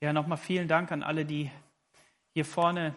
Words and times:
Ja, 0.00 0.12
nochmal 0.12 0.36
vielen 0.36 0.68
Dank 0.68 0.92
an 0.92 1.02
alle, 1.02 1.24
die 1.24 1.50
hier 2.34 2.44
vorne 2.44 2.94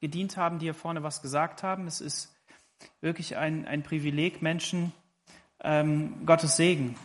gedient 0.00 0.36
haben, 0.36 0.58
die 0.58 0.66
hier 0.66 0.74
vorne 0.74 1.02
was 1.02 1.22
gesagt 1.22 1.62
haben. 1.62 1.86
Es 1.86 2.02
ist 2.02 2.34
wirklich 3.00 3.38
ein, 3.38 3.66
ein 3.66 3.82
Privileg, 3.82 4.42
Menschen 4.42 4.92
ähm, 5.62 6.26
Gottes 6.26 6.56
Segen 6.56 6.96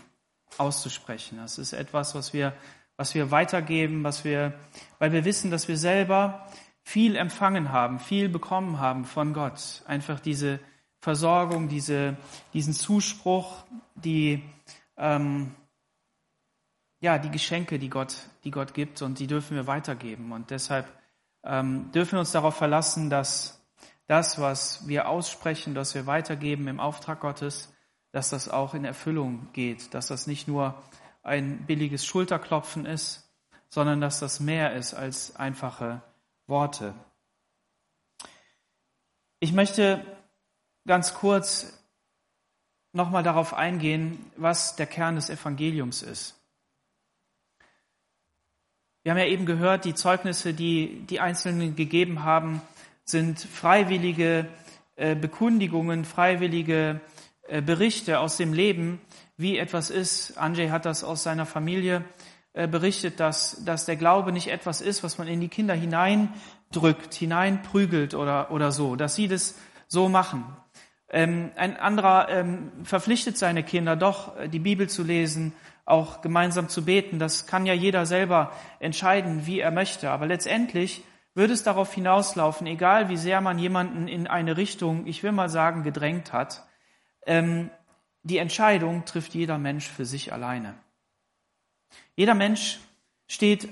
auszusprechen. 0.58 1.38
Das 1.38 1.58
ist 1.58 1.72
etwas, 1.72 2.16
was 2.16 2.34
wir, 2.34 2.54
was 2.98 3.16
wir 3.16 3.32
weitergeben, 3.32 4.04
was 4.04 4.26
wir, 4.26 4.54
weil 4.98 5.14
wir 5.14 5.24
wissen, 5.24 5.52
dass 5.52 5.70
wir 5.70 5.78
selber 5.78 6.46
viel 6.84 7.16
empfangen 7.16 7.72
haben, 7.72 8.00
viel 8.00 8.28
bekommen 8.28 8.80
haben 8.80 9.06
von 9.06 9.34
Gott. 9.34 9.84
Einfach 9.86 10.20
diese 10.20 10.60
Versorgung, 11.00 11.70
diese, 11.70 12.18
diesen 12.54 12.74
Zuspruch, 12.74 13.64
die, 13.96 14.44
ähm, 14.98 15.56
ja, 17.00 17.18
die 17.18 17.32
Geschenke, 17.32 17.80
die 17.80 17.90
Gott, 17.90 18.16
die 18.44 18.52
Gott 18.52 18.74
gibt 18.74 19.02
und 19.02 19.20
die 19.20 19.28
dürfen 19.28 19.56
wir 19.56 19.68
weitergeben. 19.68 20.32
Und 20.32 20.52
deshalb 20.52 20.88
ähm, 21.44 21.92
dürfen 21.92 22.14
wir 22.14 22.20
uns 22.20 22.32
darauf 22.32 22.56
verlassen, 22.56 23.10
dass 23.10 23.66
das, 24.08 24.40
was 24.40 24.88
wir 24.88 25.08
aussprechen, 25.08 25.76
das 25.76 25.96
wir 25.96 26.08
weitergeben 26.08 26.68
im 26.68 26.80
Auftrag 26.80 27.22
Gottes, 27.22 27.74
dass 28.12 28.30
das 28.30 28.50
auch 28.50 28.74
in 28.74 28.86
Erfüllung 28.86 29.50
geht, 29.54 29.94
dass 29.94 30.08
das 30.08 30.28
nicht 30.28 30.48
nur 30.48 30.82
ein 31.22 31.66
billiges 31.66 32.06
Schulterklopfen 32.06 32.86
ist, 32.86 33.30
sondern 33.70 34.02
dass 34.02 34.20
das 34.20 34.40
mehr 34.40 34.74
ist 34.74 34.94
als 34.94 35.36
einfache 35.36 36.02
Worte. 36.48 36.96
Ich 39.40 39.54
möchte 39.54 40.04
ganz 40.88 41.14
kurz 41.14 41.80
nochmal 42.92 43.22
darauf 43.22 43.54
eingehen, 43.54 44.32
was 44.36 44.76
der 44.76 44.88
Kern 44.88 45.16
des 45.16 45.30
Evangeliums 45.30 46.02
ist. 46.02 46.39
Wir 49.04 49.14
haben 49.14 49.20
ja 49.20 49.28
eben 49.28 49.46
gehört, 49.46 49.86
die 49.86 49.96
Zeugnisse, 49.96 50.54
die 50.54 51.06
die 51.10 51.22
Einzelnen 51.22 51.78
gegeben 51.78 52.26
haben, 52.26 52.62
sind 53.06 53.40
freiwillige 53.40 54.46
äh, 54.98 55.16
Bekundigungen, 55.16 56.04
freiwillige 56.04 57.00
äh, 57.48 57.62
Berichte 57.62 58.20
aus 58.20 58.36
dem 58.36 58.52
Leben, 58.52 59.00
wie 59.38 59.58
etwas 59.58 59.90
ist. 59.90 60.38
Andrzej 60.38 60.70
hat 60.70 60.86
das 60.86 61.06
aus 61.06 61.24
seiner 61.24 61.46
Familie 61.46 62.04
äh, 62.52 62.68
berichtet, 62.68 63.22
dass, 63.22 63.64
dass 63.64 63.86
der 63.86 63.96
Glaube 63.96 64.34
nicht 64.34 64.50
etwas 64.50 64.82
ist, 64.82 65.02
was 65.02 65.18
man 65.18 65.30
in 65.30 65.40
die 65.40 65.48
Kinder 65.48 65.74
hineindrückt, 65.74 67.14
hineinprügelt 67.14 68.16
oder, 68.16 68.52
oder 68.52 68.74
so, 68.74 68.98
dass 68.98 69.16
sie 69.16 69.30
das 69.30 69.56
so 69.88 70.10
machen. 70.10 70.44
Ähm, 71.10 71.52
ein 71.56 71.78
anderer 71.78 72.28
ähm, 72.28 72.74
verpflichtet 72.84 73.38
seine 73.38 73.64
Kinder 73.64 73.96
doch, 73.96 74.34
die 74.48 74.60
Bibel 74.60 74.90
zu 74.90 75.04
lesen, 75.04 75.54
auch 75.90 76.22
gemeinsam 76.22 76.70
zu 76.70 76.86
beten. 76.86 77.20
Das 77.20 77.48
kann 77.48 77.66
ja 77.66 77.74
jeder 77.74 78.06
selber 78.06 78.52
entscheiden, 78.80 79.46
wie 79.46 79.60
er 79.60 79.72
möchte. 79.72 80.12
Aber 80.12 80.26
letztendlich 80.26 81.04
würde 81.34 81.54
es 81.54 81.64
darauf 81.64 81.94
hinauslaufen, 81.94 82.68
egal 82.68 83.10
wie 83.10 83.18
sehr 83.18 83.42
man 83.42 83.60
jemanden 83.60 84.08
in 84.08 84.28
eine 84.28 84.58
Richtung, 84.58 85.06
ich 85.08 85.24
will 85.24 85.32
mal 85.32 85.50
sagen, 85.50 85.84
gedrängt 85.84 86.34
hat, 86.34 86.68
ähm, 87.26 87.70
die 88.24 88.38
Entscheidung 88.38 89.06
trifft 89.06 89.34
jeder 89.34 89.58
Mensch 89.58 89.88
für 89.88 90.06
sich 90.06 90.34
alleine. 90.34 90.76
Jeder 92.16 92.34
Mensch 92.34 92.80
steht 93.28 93.70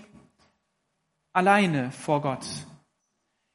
alleine 1.34 1.92
vor 1.92 2.22
Gott. 2.22 2.46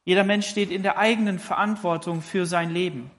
Jeder 0.05 0.23
Mensch 0.23 0.47
steht 0.47 0.69
in 0.69 0.83
der 0.83 0.97
eigenen 0.97 1.39
Verantwortung 1.39 2.21
für 2.21 2.45
sein 2.45 2.69
Leben. 2.69 3.09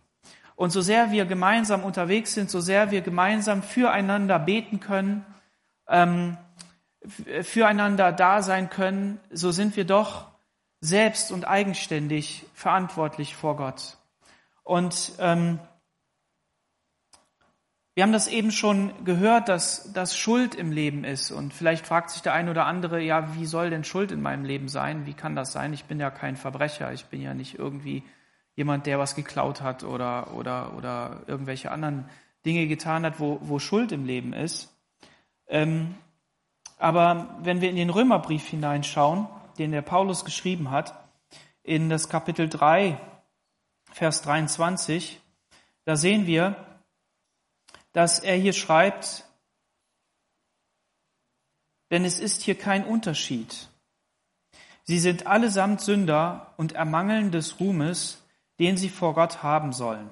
Und 0.56 0.71
so 0.71 0.81
sehr 0.81 1.10
wir 1.10 1.25
gemeinsam 1.25 1.83
unterwegs 1.83 2.34
sind, 2.34 2.50
so 2.50 2.60
sehr 2.60 2.91
wir 2.91 3.00
gemeinsam 3.00 3.62
füreinander 3.62 4.38
beten 4.38 4.81
können, 4.81 5.27
ähm, 5.89 6.37
füreinander 7.43 8.12
da 8.12 8.43
sein 8.43 8.71
können, 8.71 9.21
so 9.31 9.50
sind 9.50 9.77
wir 9.77 9.84
doch 9.84 10.27
selbst 10.81 11.33
und 11.33 11.47
eigenständig 11.47 12.47
verantwortlich 12.55 13.37
vor 13.37 13.56
Gott. 13.56 13.97
Und 14.62 15.12
ähm, 15.19 15.59
wir 17.95 18.03
haben 18.03 18.12
das 18.12 18.27
eben 18.27 18.50
schon 18.50 19.05
gehört, 19.05 19.49
dass 19.49 19.93
das 19.93 20.17
Schuld 20.17 20.56
im 20.56 20.72
Leben 20.72 21.05
ist. 21.05 21.31
Und 21.31 21.55
vielleicht 21.55 21.87
fragt 21.87 22.11
sich 22.11 22.22
der 22.22 22.33
eine 22.33 22.51
oder 22.51 22.66
andere, 22.66 23.01
ja, 23.01 23.37
wie 23.37 23.47
soll 23.47 23.71
denn 23.71 23.84
Schuld 23.84 24.11
in 24.11 24.21
meinem 24.21 24.45
Leben 24.45 24.69
sein? 24.69 25.06
Wie 25.06 25.15
kann 25.15 25.37
das 25.37 25.53
sein? 25.53 25.72
Ich 25.72 25.84
bin 25.84 26.01
ja 26.01 26.11
kein 26.11 26.37
Verbrecher. 26.37 26.93
Ich 26.93 27.05
bin 27.06 27.22
ja 27.22 27.34
nicht 27.34 27.56
irgendwie 27.56 28.03
jemand, 28.56 28.87
der 28.87 28.99
was 28.99 29.15
geklaut 29.15 29.61
hat 29.61 29.84
oder, 29.84 30.34
oder, 30.34 30.77
oder 30.77 31.22
irgendwelche 31.28 31.71
anderen 31.71 32.09
Dinge 32.45 32.66
getan 32.66 33.05
hat, 33.06 33.21
wo, 33.21 33.39
wo 33.43 33.61
Schuld 33.61 33.93
im 33.93 34.05
Leben 34.05 34.33
ist. 34.33 34.73
Ähm, 35.54 35.94
aber 36.78 37.38
wenn 37.42 37.60
wir 37.60 37.70
in 37.70 37.76
den 37.76 37.88
Römerbrief 37.88 38.44
hineinschauen, 38.48 39.28
den 39.56 39.70
der 39.70 39.82
Paulus 39.82 40.25
geschrieben 40.25 40.72
hat, 40.72 41.09
in 41.62 41.88
das 41.88 42.09
Kapitel 42.09 42.48
3, 42.48 42.98
Vers 43.92 44.22
23, 44.22 45.20
da 45.84 45.94
sehen 45.94 46.26
wir, 46.26 46.56
dass 47.92 48.19
er 48.19 48.34
hier 48.34 48.53
schreibt, 48.53 49.25
denn 51.92 52.04
es 52.04 52.19
ist 52.19 52.42
hier 52.42 52.59
kein 52.59 52.84
Unterschied. 52.84 53.69
Sie 54.82 54.98
sind 54.98 55.28
allesamt 55.28 55.81
Sünder 55.81 56.53
und 56.56 56.72
ermangeln 56.72 57.31
des 57.31 57.60
Ruhmes, 57.60 58.25
den 58.59 58.76
sie 58.76 58.88
vor 58.88 59.15
Gott 59.15 59.44
haben 59.44 59.72
sollen. 59.72 60.10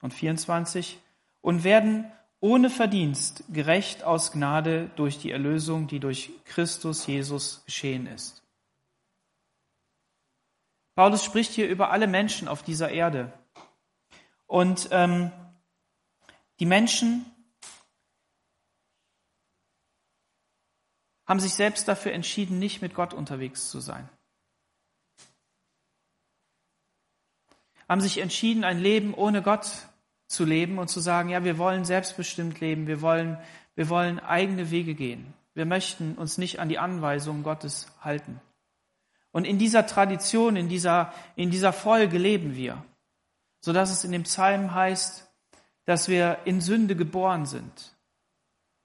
Und 0.00 0.12
24, 0.12 0.98
und 1.40 1.62
werden 1.62 2.10
ohne 2.40 2.70
Verdienst, 2.70 3.44
gerecht 3.48 4.04
aus 4.04 4.32
Gnade 4.32 4.90
durch 4.96 5.18
die 5.18 5.30
Erlösung, 5.30 5.88
die 5.88 5.98
durch 5.98 6.30
Christus 6.44 7.06
Jesus 7.06 7.64
geschehen 7.64 8.06
ist. 8.06 8.42
Paulus 10.94 11.24
spricht 11.24 11.52
hier 11.52 11.68
über 11.68 11.90
alle 11.90 12.06
Menschen 12.06 12.48
auf 12.48 12.62
dieser 12.62 12.90
Erde. 12.90 13.32
Und 14.46 14.88
ähm, 14.90 15.30
die 16.58 16.66
Menschen 16.66 17.24
haben 21.26 21.40
sich 21.40 21.54
selbst 21.54 21.86
dafür 21.86 22.12
entschieden, 22.12 22.58
nicht 22.58 22.82
mit 22.82 22.94
Gott 22.94 23.14
unterwegs 23.14 23.70
zu 23.70 23.80
sein. 23.80 24.08
Haben 27.88 28.00
sich 28.00 28.18
entschieden, 28.18 28.64
ein 28.64 28.80
Leben 28.80 29.14
ohne 29.14 29.42
Gott 29.42 29.88
zu 30.28 30.44
leben 30.44 30.78
und 30.78 30.88
zu 30.88 31.00
sagen, 31.00 31.30
ja, 31.30 31.42
wir 31.42 31.58
wollen 31.58 31.84
selbstbestimmt 31.84 32.60
leben, 32.60 32.86
wir 32.86 33.00
wollen, 33.00 33.38
wir 33.74 33.88
wollen 33.88 34.20
eigene 34.20 34.70
Wege 34.70 34.94
gehen. 34.94 35.34
Wir 35.54 35.66
möchten 35.66 36.14
uns 36.14 36.38
nicht 36.38 36.60
an 36.60 36.68
die 36.68 36.78
Anweisungen 36.78 37.42
Gottes 37.42 37.88
halten. 38.00 38.40
Und 39.32 39.44
in 39.44 39.58
dieser 39.58 39.86
Tradition, 39.86 40.56
in 40.56 40.68
dieser, 40.68 41.12
in 41.34 41.50
dieser 41.50 41.72
Folge 41.72 42.18
leben 42.18 42.54
wir, 42.54 42.84
so 43.60 43.72
dass 43.72 43.90
es 43.90 44.04
in 44.04 44.12
dem 44.12 44.22
Psalm 44.22 44.74
heißt, 44.74 45.28
dass 45.84 46.08
wir 46.08 46.38
in 46.44 46.60
Sünde 46.60 46.94
geboren 46.94 47.46
sind. 47.46 47.96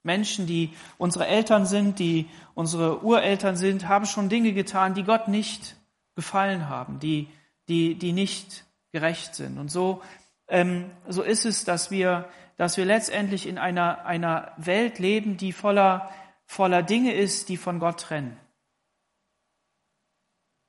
Menschen, 0.02 0.46
die 0.46 0.72
unsere 0.98 1.26
Eltern 1.26 1.66
sind, 1.66 1.98
die 1.98 2.28
unsere 2.54 3.02
Ureltern 3.02 3.56
sind, 3.56 3.88
haben 3.88 4.06
schon 4.06 4.28
Dinge 4.28 4.52
getan, 4.52 4.94
die 4.94 5.04
Gott 5.04 5.28
nicht 5.28 5.76
gefallen 6.14 6.68
haben, 6.68 6.98
die, 6.98 7.28
die, 7.68 7.94
die 7.94 8.12
nicht 8.12 8.64
gerecht 8.92 9.34
sind. 9.34 9.58
Und 9.58 9.70
so 9.70 10.02
ähm, 10.48 10.90
so 11.08 11.22
ist 11.22 11.44
es, 11.44 11.64
dass 11.64 11.90
wir, 11.90 12.28
dass 12.56 12.76
wir 12.76 12.84
letztendlich 12.84 13.46
in 13.46 13.58
einer, 13.58 14.04
einer 14.04 14.52
Welt 14.56 14.98
leben, 14.98 15.36
die 15.36 15.52
voller, 15.52 16.10
voller 16.44 16.82
Dinge 16.82 17.14
ist, 17.14 17.48
die 17.48 17.56
von 17.56 17.78
Gott 17.78 18.00
trennen, 18.00 18.36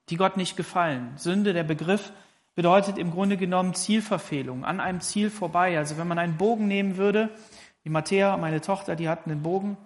die 0.10 0.18
Gott 0.18 0.38
nicht 0.38 0.58
gefallen. 0.58 1.14
Sünde, 1.18 1.54
der 1.54 1.64
Begriff, 1.64 2.12
bedeutet 2.56 2.98
im 2.98 3.12
Grunde 3.12 3.36
genommen 3.36 3.74
Zielverfehlung, 3.74 4.64
an 4.64 4.80
einem 4.80 5.02
Ziel 5.02 5.30
vorbei. 5.30 5.78
Also 5.78 5.98
wenn 5.98 6.08
man 6.08 6.20
einen 6.20 6.38
Bogen 6.38 6.68
nehmen 6.68 6.96
würde, 6.96 7.30
die 7.84 7.90
Matthäa, 7.90 8.38
meine 8.38 8.62
Tochter, 8.62 8.96
die 8.96 9.10
hat 9.10 9.26
einen 9.26 9.44
Bogen, 9.44 9.78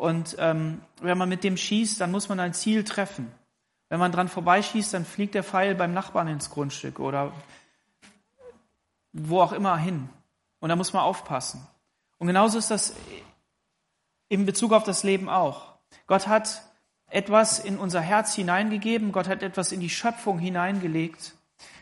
und 0.00 0.36
ähm, 0.38 0.80
wenn 1.02 1.18
man 1.18 1.28
mit 1.28 1.44
dem 1.44 1.58
schießt, 1.58 2.00
dann 2.00 2.10
muss 2.10 2.30
man 2.30 2.40
ein 2.40 2.54
Ziel 2.54 2.84
treffen. 2.84 3.30
Wenn 3.90 4.00
man 4.00 4.12
dran 4.12 4.28
vorbeischießt, 4.28 4.94
dann 4.94 5.04
fliegt 5.04 5.34
der 5.34 5.44
Pfeil 5.44 5.74
beim 5.74 5.92
Nachbarn 5.92 6.26
ins 6.28 6.48
Grundstück 6.48 7.00
oder 7.00 7.34
wo 9.12 9.40
auch 9.40 9.52
immer 9.52 9.76
hin. 9.76 10.08
Und 10.60 10.68
da 10.68 10.76
muss 10.76 10.92
man 10.92 11.02
aufpassen. 11.02 11.66
Und 12.18 12.26
genauso 12.26 12.58
ist 12.58 12.70
das 12.70 12.94
in 14.28 14.46
Bezug 14.46 14.72
auf 14.72 14.84
das 14.84 15.02
Leben 15.02 15.28
auch. 15.28 15.74
Gott 16.06 16.26
hat 16.26 16.62
etwas 17.08 17.58
in 17.58 17.78
unser 17.78 18.00
Herz 18.00 18.34
hineingegeben, 18.34 19.12
Gott 19.12 19.28
hat 19.28 19.42
etwas 19.42 19.72
in 19.72 19.80
die 19.80 19.90
Schöpfung 19.90 20.38
hineingelegt, 20.38 21.34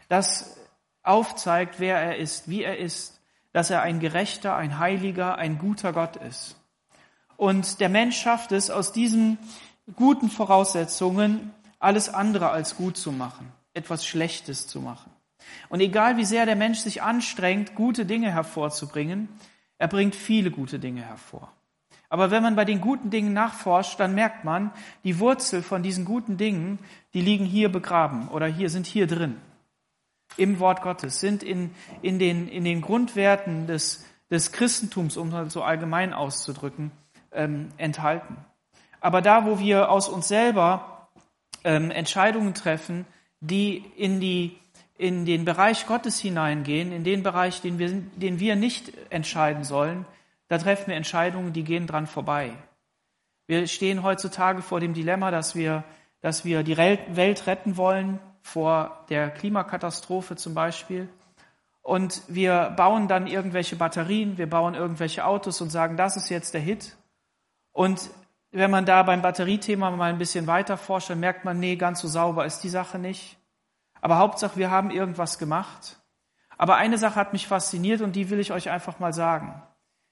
das 0.08 0.56
aufzeigt, 1.02 1.80
wer 1.80 1.98
er 1.98 2.16
ist, 2.16 2.48
wie 2.48 2.62
er 2.62 2.78
ist, 2.78 3.20
dass 3.52 3.70
er 3.70 3.82
ein 3.82 4.00
gerechter, 4.00 4.56
ein 4.56 4.78
heiliger, 4.78 5.36
ein 5.36 5.58
guter 5.58 5.92
Gott 5.92 6.16
ist. 6.16 6.56
Und 7.36 7.80
der 7.80 7.88
Mensch 7.88 8.18
schafft 8.18 8.52
es, 8.52 8.70
aus 8.70 8.92
diesen 8.92 9.38
guten 9.96 10.30
Voraussetzungen 10.30 11.54
alles 11.78 12.08
andere 12.08 12.50
als 12.50 12.76
gut 12.76 12.96
zu 12.96 13.12
machen, 13.12 13.52
etwas 13.74 14.06
Schlechtes 14.06 14.66
zu 14.66 14.80
machen. 14.80 15.10
Und 15.68 15.80
egal 15.80 16.16
wie 16.16 16.24
sehr 16.24 16.46
der 16.46 16.56
Mensch 16.56 16.78
sich 16.78 17.02
anstrengt, 17.02 17.74
gute 17.74 18.06
Dinge 18.06 18.30
hervorzubringen, 18.32 19.28
er 19.78 19.88
bringt 19.88 20.14
viele 20.14 20.50
gute 20.50 20.78
Dinge 20.78 21.02
hervor. 21.02 21.52
Aber 22.10 22.30
wenn 22.30 22.42
man 22.42 22.56
bei 22.56 22.64
den 22.64 22.80
guten 22.80 23.10
Dingen 23.10 23.32
nachforscht, 23.32 24.00
dann 24.00 24.14
merkt 24.14 24.44
man, 24.44 24.70
die 25.04 25.18
Wurzel 25.18 25.62
von 25.62 25.82
diesen 25.82 26.04
guten 26.04 26.36
Dingen, 26.36 26.78
die 27.12 27.20
liegen 27.20 27.44
hier 27.44 27.70
begraben 27.70 28.28
oder 28.28 28.46
hier 28.46 28.70
sind 28.70 28.86
hier 28.86 29.06
drin. 29.06 29.36
Im 30.36 30.58
Wort 30.58 30.82
Gottes, 30.82 31.20
sind 31.20 31.42
in, 31.42 31.70
in, 32.00 32.18
den, 32.18 32.48
in 32.48 32.64
den 32.64 32.80
Grundwerten 32.80 33.66
des, 33.66 34.04
des 34.30 34.52
Christentums, 34.52 35.16
um 35.16 35.34
es 35.34 35.52
so 35.52 35.62
allgemein 35.62 36.12
auszudrücken, 36.12 36.92
ähm, 37.32 37.68
enthalten. 37.76 38.36
Aber 39.00 39.20
da, 39.20 39.44
wo 39.44 39.58
wir 39.58 39.90
aus 39.90 40.08
uns 40.08 40.28
selber 40.28 41.08
ähm, 41.64 41.90
Entscheidungen 41.90 42.54
treffen, 42.54 43.06
die 43.40 43.84
in, 43.96 44.20
die, 44.20 44.56
in 44.98 45.24
den 45.24 45.44
Bereich 45.44 45.86
Gottes 45.86 46.18
hineingehen, 46.18 46.92
in 46.92 47.04
den 47.04 47.22
Bereich, 47.22 47.62
den 47.62 47.78
wir, 47.78 47.88
den 47.88 48.40
wir 48.40 48.56
nicht 48.56 48.92
entscheiden 49.10 49.64
sollen, 49.64 50.04
da 50.48 50.58
treffen 50.58 50.88
wir 50.88 50.96
Entscheidungen, 50.96 51.52
die 51.52 51.64
gehen 51.64 51.86
dran 51.86 52.06
vorbei. 52.06 52.52
Wir 53.46 53.66
stehen 53.66 54.02
heutzutage 54.02 54.60
vor 54.60 54.80
dem 54.80 54.92
Dilemma, 54.94 55.30
dass 55.30 55.54
wir, 55.54 55.84
dass 56.20 56.44
wir 56.44 56.62
die 56.64 56.76
Welt 56.76 57.46
retten 57.46 57.76
wollen, 57.76 58.18
vor 58.42 59.04
der 59.08 59.30
Klimakatastrophe 59.30 60.36
zum 60.36 60.54
Beispiel. 60.54 61.08
Und 61.80 62.22
wir 62.28 62.74
bauen 62.76 63.08
dann 63.08 63.26
irgendwelche 63.26 63.76
Batterien, 63.76 64.36
wir 64.36 64.50
bauen 64.50 64.74
irgendwelche 64.74 65.24
Autos 65.24 65.60
und 65.60 65.70
sagen, 65.70 65.96
das 65.96 66.16
ist 66.16 66.28
jetzt 66.28 66.54
der 66.54 66.60
Hit. 66.60 66.96
Und 67.72 68.10
wenn 68.50 68.70
man 68.70 68.84
da 68.84 69.02
beim 69.02 69.22
Batteriethema 69.22 69.90
mal 69.90 70.10
ein 70.10 70.18
bisschen 70.18 70.46
weiter 70.46 70.76
forscht, 70.76 71.08
dann 71.08 71.20
merkt 71.20 71.44
man, 71.44 71.58
nee, 71.60 71.76
ganz 71.76 72.00
so 72.00 72.08
sauber 72.08 72.44
ist 72.44 72.60
die 72.60 72.68
Sache 72.68 72.98
nicht. 72.98 73.37
Aber 74.00 74.18
Hauptsache, 74.18 74.56
wir 74.56 74.70
haben 74.70 74.90
irgendwas 74.90 75.38
gemacht. 75.38 75.96
Aber 76.56 76.76
eine 76.76 76.98
Sache 76.98 77.16
hat 77.16 77.32
mich 77.32 77.46
fasziniert 77.46 78.00
und 78.00 78.16
die 78.16 78.30
will 78.30 78.40
ich 78.40 78.52
euch 78.52 78.70
einfach 78.70 78.98
mal 78.98 79.12
sagen. 79.12 79.62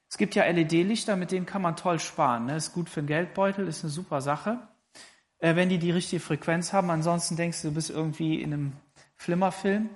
Es 0.09 0.19
gibt 0.19 0.35
ja 0.35 0.44
LED-Lichter, 0.44 1.17
mit 1.17 1.33
denen 1.33 1.47
kann 1.47 1.62
man 1.62 1.77
toll 1.77 1.99
sparen. 1.99 2.47
Ne? 2.47 2.56
Ist 2.56 2.73
gut 2.73 2.88
für 2.88 3.03
den 3.03 3.09
Geldbeutel, 3.09 3.67
ist 3.67 3.83
eine 3.83 3.91
super 3.91 4.21
Sache, 4.21 4.59
äh, 5.38 5.56
wenn 5.56 5.69
die 5.69 5.79
die 5.79 5.91
richtige 5.91 6.21
Frequenz 6.21 6.73
haben. 6.73 6.91
Ansonsten 6.91 7.37
denkst 7.37 7.62
du, 7.62 7.69
du 7.69 7.75
bist 7.75 7.91
irgendwie 7.91 8.41
in 8.41 8.53
einem 8.53 8.73
Flimmerfilm. 9.17 9.91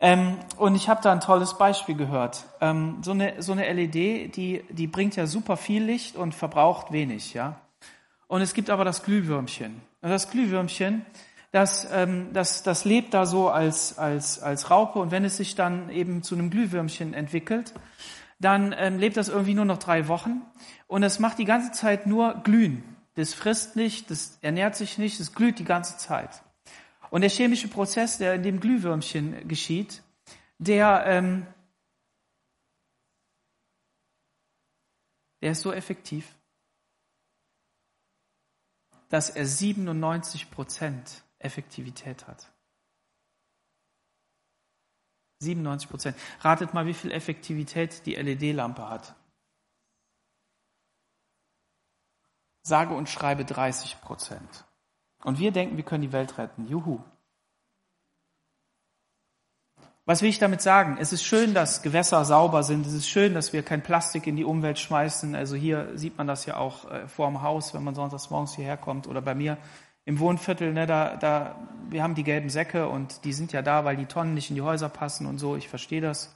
Ähm, 0.00 0.36
und 0.58 0.74
ich 0.74 0.88
habe 0.88 1.00
da 1.02 1.12
ein 1.12 1.20
tolles 1.20 1.56
Beispiel 1.56 1.94
gehört. 1.94 2.44
Ähm, 2.60 2.98
so, 3.02 3.12
eine, 3.12 3.40
so 3.40 3.52
eine 3.52 3.72
LED, 3.72 4.36
die, 4.36 4.64
die 4.68 4.88
bringt 4.88 5.16
ja 5.16 5.26
super 5.26 5.56
viel 5.56 5.84
Licht 5.84 6.16
und 6.16 6.34
verbraucht 6.34 6.92
wenig, 6.92 7.34
ja. 7.34 7.60
Und 8.26 8.40
es 8.42 8.52
gibt 8.52 8.68
aber 8.68 8.84
das 8.84 9.04
Glühwürmchen. 9.04 9.80
Und 10.00 10.10
das 10.10 10.30
Glühwürmchen, 10.30 11.06
das, 11.52 11.86
ähm, 11.92 12.32
das, 12.32 12.62
das 12.62 12.84
lebt 12.84 13.14
da 13.14 13.26
so 13.26 13.48
als, 13.50 13.98
als, 13.98 14.40
als 14.40 14.70
Raupe 14.70 14.98
und 14.98 15.10
wenn 15.10 15.24
es 15.24 15.36
sich 15.36 15.54
dann 15.54 15.90
eben 15.90 16.22
zu 16.22 16.34
einem 16.34 16.50
Glühwürmchen 16.50 17.14
entwickelt, 17.14 17.74
dann 18.40 18.74
ähm, 18.76 18.98
lebt 18.98 19.16
das 19.16 19.28
irgendwie 19.28 19.54
nur 19.54 19.66
noch 19.66 19.78
drei 19.78 20.08
Wochen 20.08 20.40
und 20.88 21.02
es 21.02 21.18
macht 21.18 21.38
die 21.38 21.44
ganze 21.44 21.70
Zeit 21.70 22.06
nur 22.06 22.34
glühen. 22.42 22.82
Das 23.14 23.34
frisst 23.34 23.76
nicht, 23.76 24.10
das 24.10 24.38
ernährt 24.40 24.74
sich 24.74 24.96
nicht, 24.96 25.20
es 25.20 25.34
glüht 25.34 25.58
die 25.58 25.64
ganze 25.64 25.98
Zeit. 25.98 26.42
Und 27.10 27.20
der 27.20 27.30
chemische 27.30 27.68
Prozess, 27.68 28.16
der 28.16 28.34
in 28.34 28.42
dem 28.42 28.58
Glühwürmchen 28.58 29.46
geschieht, 29.46 30.02
der, 30.58 31.04
ähm, 31.06 31.46
der 35.42 35.52
ist 35.52 35.60
so 35.60 35.70
effektiv, 35.70 36.34
dass 39.10 39.28
er 39.28 39.44
97 39.44 40.50
Prozent 40.50 41.22
Effektivität 41.44 42.26
hat. 42.26 42.52
97 45.40 45.88
Prozent. 45.88 46.16
Ratet 46.40 46.72
mal, 46.72 46.86
wie 46.86 46.94
viel 46.94 47.10
Effektivität 47.10 48.06
die 48.06 48.14
LED-Lampe 48.14 48.88
hat. 48.88 49.14
Sage 52.62 52.94
und 52.94 53.08
schreibe 53.08 53.44
30 53.44 54.00
Prozent. 54.00 54.64
Und 55.24 55.38
wir 55.38 55.52
denken, 55.52 55.76
wir 55.76 55.84
können 55.84 56.02
die 56.02 56.12
Welt 56.12 56.38
retten. 56.38 56.66
Juhu. 56.68 57.00
Was 60.04 60.20
will 60.20 60.28
ich 60.28 60.40
damit 60.40 60.60
sagen? 60.60 60.96
Es 60.98 61.12
ist 61.12 61.22
schön, 61.22 61.54
dass 61.54 61.82
Gewässer 61.82 62.24
sauber 62.24 62.64
sind. 62.64 62.86
Es 62.86 62.92
ist 62.92 63.08
schön, 63.08 63.34
dass 63.34 63.52
wir 63.52 63.62
kein 63.62 63.84
Plastik 63.84 64.26
in 64.26 64.34
die 64.34 64.44
Umwelt 64.44 64.80
schmeißen. 64.80 65.36
Also 65.36 65.54
hier 65.54 65.96
sieht 65.96 66.18
man 66.18 66.26
das 66.26 66.44
ja 66.44 66.56
auch 66.56 66.90
äh, 66.90 67.06
vor 67.06 67.28
dem 67.28 67.42
Haus, 67.42 67.72
wenn 67.72 67.84
man 67.84 67.94
sonntags 67.94 68.28
morgens 68.30 68.56
hierher 68.56 68.76
kommt 68.76 69.06
oder 69.06 69.22
bei 69.22 69.36
mir 69.36 69.58
im 70.04 70.18
Wohnviertel. 70.18 70.72
Ne, 70.72 70.86
da, 70.86 71.16
da, 71.16 71.56
wir 71.88 72.02
haben 72.02 72.14
die 72.14 72.24
gelben 72.24 72.50
Säcke 72.50 72.88
und 72.88 73.24
die 73.24 73.32
sind 73.32 73.52
ja 73.52 73.62
da, 73.62 73.84
weil 73.84 73.96
die 73.96 74.06
Tonnen 74.06 74.34
nicht 74.34 74.50
in 74.50 74.56
die 74.56 74.62
Häuser 74.62 74.88
passen 74.88 75.26
und 75.26 75.38
so. 75.38 75.56
Ich 75.56 75.68
verstehe 75.68 76.00
das. 76.00 76.34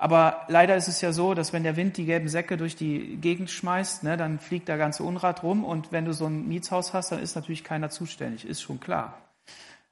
Aber 0.00 0.44
leider 0.46 0.76
ist 0.76 0.86
es 0.86 1.00
ja 1.00 1.12
so, 1.12 1.34
dass 1.34 1.52
wenn 1.52 1.64
der 1.64 1.76
Wind 1.76 1.96
die 1.96 2.04
gelben 2.04 2.28
Säcke 2.28 2.56
durch 2.56 2.76
die 2.76 3.16
Gegend 3.16 3.50
schmeißt, 3.50 4.04
ne, 4.04 4.16
dann 4.16 4.38
fliegt 4.38 4.68
der 4.68 4.78
ganze 4.78 5.02
Unrat 5.02 5.42
rum 5.42 5.64
und 5.64 5.90
wenn 5.90 6.04
du 6.04 6.12
so 6.12 6.26
ein 6.26 6.46
Mietshaus 6.46 6.94
hast, 6.94 7.10
dann 7.10 7.18
ist 7.18 7.34
natürlich 7.34 7.64
keiner 7.64 7.90
zuständig, 7.90 8.46
ist 8.46 8.62
schon 8.62 8.78
klar. 8.78 9.18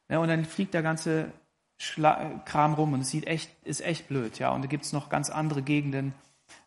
Ne, 0.08 0.20
und 0.20 0.28
dann 0.28 0.44
fliegt 0.44 0.74
der 0.74 0.82
ganze 0.82 1.32
Schla 1.78 2.40
Kram 2.44 2.74
rum 2.74 2.92
und 2.92 3.00
es 3.00 3.10
sieht 3.10 3.26
echt, 3.26 3.50
ist 3.64 3.84
echt 3.84 4.06
blöd, 4.06 4.38
ja. 4.38 4.50
Und 4.50 4.62
da 4.62 4.68
gibt's 4.68 4.92
noch 4.92 5.08
ganz 5.08 5.28
andere 5.28 5.62
Gegenden, 5.62 6.14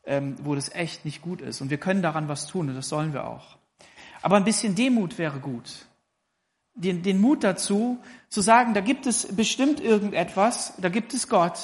ähm, 0.05 0.35
wo 0.43 0.53
das 0.53 0.75
echt 0.75 1.05
nicht 1.05 1.21
gut 1.21 1.39
ist. 1.39 1.61
Und 1.61 1.69
wir 1.69 1.77
können 1.77 2.01
daran 2.01 2.27
was 2.27 2.45
tun 2.45 2.67
und 2.69 2.75
das 2.75 2.89
sollen 2.89 3.13
wir 3.13 3.25
auch. 3.25 3.57
Aber 4.21 4.35
ein 4.35 4.43
bisschen 4.43 4.75
Demut 4.75 5.17
wäre 5.17 5.39
gut. 5.39 5.87
Den, 6.81 7.03
den 7.03 7.19
Mut 7.19 7.43
dazu, 7.43 7.99
zu 8.29 8.41
sagen, 8.41 8.73
da 8.73 8.81
gibt 8.81 9.05
es 9.05 9.35
bestimmt 9.35 9.81
irgendetwas, 9.81 10.73
da 10.77 10.89
gibt 10.89 11.13
es 11.13 11.27
Gott, 11.27 11.59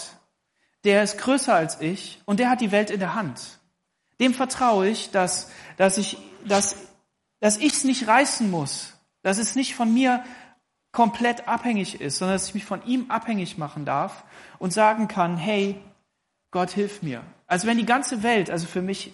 der 0.84 1.04
ist 1.04 1.18
größer 1.18 1.54
als 1.54 1.82
ich 1.82 2.22
und 2.26 2.40
der 2.40 2.50
hat 2.50 2.62
die 2.62 2.72
Welt 2.72 2.90
in 2.90 3.00
der 3.00 3.16
Hand. 3.16 3.60
Dem 4.20 4.34
vertraue 4.34 4.88
ich, 4.88 5.12
dass, 5.12 5.52
dass 5.78 5.98
ich, 5.98 6.18
dass, 6.46 6.76
dass 7.40 7.58
ich 7.58 7.74
es 7.74 7.84
nicht 7.84 8.08
reißen 8.08 8.50
muss, 8.50 8.94
dass 9.24 9.38
es 9.38 9.56
nicht 9.56 9.76
von 9.76 9.94
mir 9.94 10.24
komplett 10.92 11.48
abhängig 11.48 12.00
ist, 12.00 12.18
sondern 12.18 12.36
dass 12.36 12.48
ich 12.48 12.54
mich 12.54 12.66
von 12.66 12.86
ihm 12.86 13.10
abhängig 13.10 13.58
machen 13.58 13.86
darf 13.86 14.24
und 14.60 14.72
sagen 14.72 15.08
kann, 15.08 15.38
hey, 15.38 15.82
Gott 16.52 16.72
hilf 16.72 17.02
mir. 17.02 17.22
Also 17.48 17.68
wenn 17.68 17.78
die 17.78 17.86
ganze 17.86 18.24
Welt, 18.24 18.50
also 18.50 18.66
für 18.66 18.82
mich 18.82 19.14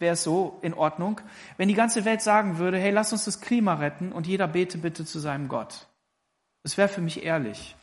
wäre 0.00 0.14
es 0.14 0.22
so 0.22 0.58
in 0.62 0.74
Ordnung, 0.74 1.20
wenn 1.56 1.68
die 1.68 1.74
ganze 1.74 2.04
Welt 2.04 2.22
sagen 2.22 2.58
würde, 2.58 2.78
hey, 2.78 2.90
lass 2.90 3.12
uns 3.12 3.26
das 3.26 3.40
Klima 3.40 3.74
retten 3.74 4.12
und 4.12 4.26
jeder 4.26 4.48
bete 4.48 4.78
bitte 4.78 5.04
zu 5.04 5.18
seinem 5.18 5.48
Gott. 5.48 5.86
Das 6.62 6.76
wäre 6.76 6.88
für 6.88 7.00
mich 7.00 7.22
ehrlich. 7.22 7.76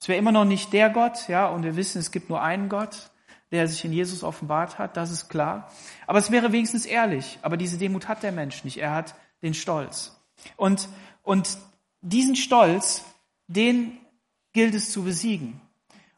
Es 0.00 0.08
wäre 0.08 0.18
immer 0.18 0.32
noch 0.32 0.44
nicht 0.44 0.72
der 0.72 0.90
Gott, 0.90 1.28
ja, 1.28 1.46
und 1.46 1.62
wir 1.62 1.76
wissen, 1.76 1.98
es 1.98 2.10
gibt 2.10 2.28
nur 2.28 2.42
einen 2.42 2.68
Gott, 2.68 3.10
der 3.52 3.68
sich 3.68 3.84
in 3.84 3.92
Jesus 3.92 4.24
offenbart 4.24 4.78
hat, 4.78 4.96
das 4.96 5.10
ist 5.10 5.28
klar. 5.28 5.70
Aber 6.06 6.18
es 6.18 6.30
wäre 6.30 6.52
wenigstens 6.52 6.86
ehrlich. 6.86 7.38
Aber 7.42 7.56
diese 7.56 7.78
Demut 7.78 8.08
hat 8.08 8.22
der 8.22 8.32
Mensch 8.32 8.64
nicht. 8.64 8.78
Er 8.78 8.94
hat 8.94 9.14
den 9.42 9.54
Stolz. 9.54 10.18
Und, 10.56 10.88
und 11.22 11.58
diesen 12.00 12.34
Stolz, 12.34 13.04
den 13.46 13.98
gilt 14.54 14.74
es 14.74 14.90
zu 14.90 15.04
besiegen. 15.04 15.60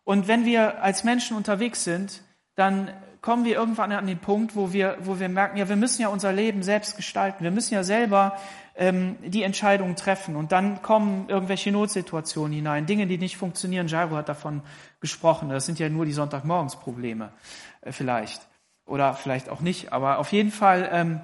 Und 0.05 0.29
wenn 0.29 0.45
wir 0.45 0.83
als 0.83 1.02
Menschen 1.02 1.37
unterwegs 1.37 1.83
sind, 1.83 2.23
dann 2.55 2.93
kommen 3.25 3.47
wir 3.47 3.54
irgendwann 3.54 3.90
an 3.90 4.07
den 4.07 4.19
Punkt, 4.19 4.54
wo 4.54 4.75
wir, 4.75 4.99
wo 5.00 5.19
wir 5.19 5.31
merken, 5.31 5.57
ja, 5.57 5.66
wir 5.66 5.76
müssen 5.76 6.02
ja 6.02 6.09
unser 6.09 6.31
Leben 6.31 6.62
selbst 6.62 6.95
gestalten. 6.95 7.43
Wir 7.43 7.50
müssen 7.50 7.73
ja 7.73 7.83
selber 7.83 8.37
ähm, 8.75 9.16
die 9.25 9.45
Entscheidungen 9.45 9.97
treffen. 9.97 10.37
Und 10.37 10.52
dann 10.52 10.83
kommen 10.83 11.31
irgendwelche 11.31 11.73
Notsituationen 11.73 12.52
hinein, 12.52 12.85
Dinge, 12.85 13.07
die 13.07 13.16
nicht 13.16 13.38
funktionieren. 13.38 13.88
Jairo 13.88 14.16
hat 14.16 14.28
davon 14.28 14.61
gesprochen. 15.00 15.49
Das 15.49 15.64
sind 15.64 15.78
ja 15.78 15.88
nur 15.88 16.04
die 16.04 16.12
Sonntagmorgensprobleme 16.12 17.33
äh, 17.81 17.93
vielleicht. 17.93 18.47
Oder 18.85 19.14
vielleicht 19.14 19.49
auch 19.49 19.62
nicht. 19.62 19.90
Aber 19.95 20.19
auf 20.19 20.31
jeden 20.31 20.50
Fall, 20.50 20.87
ähm, 20.93 21.21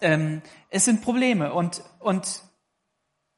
ähm, 0.00 0.40
es 0.70 0.86
sind 0.86 1.02
Probleme. 1.02 1.52
Und, 1.52 1.82
und 1.98 2.42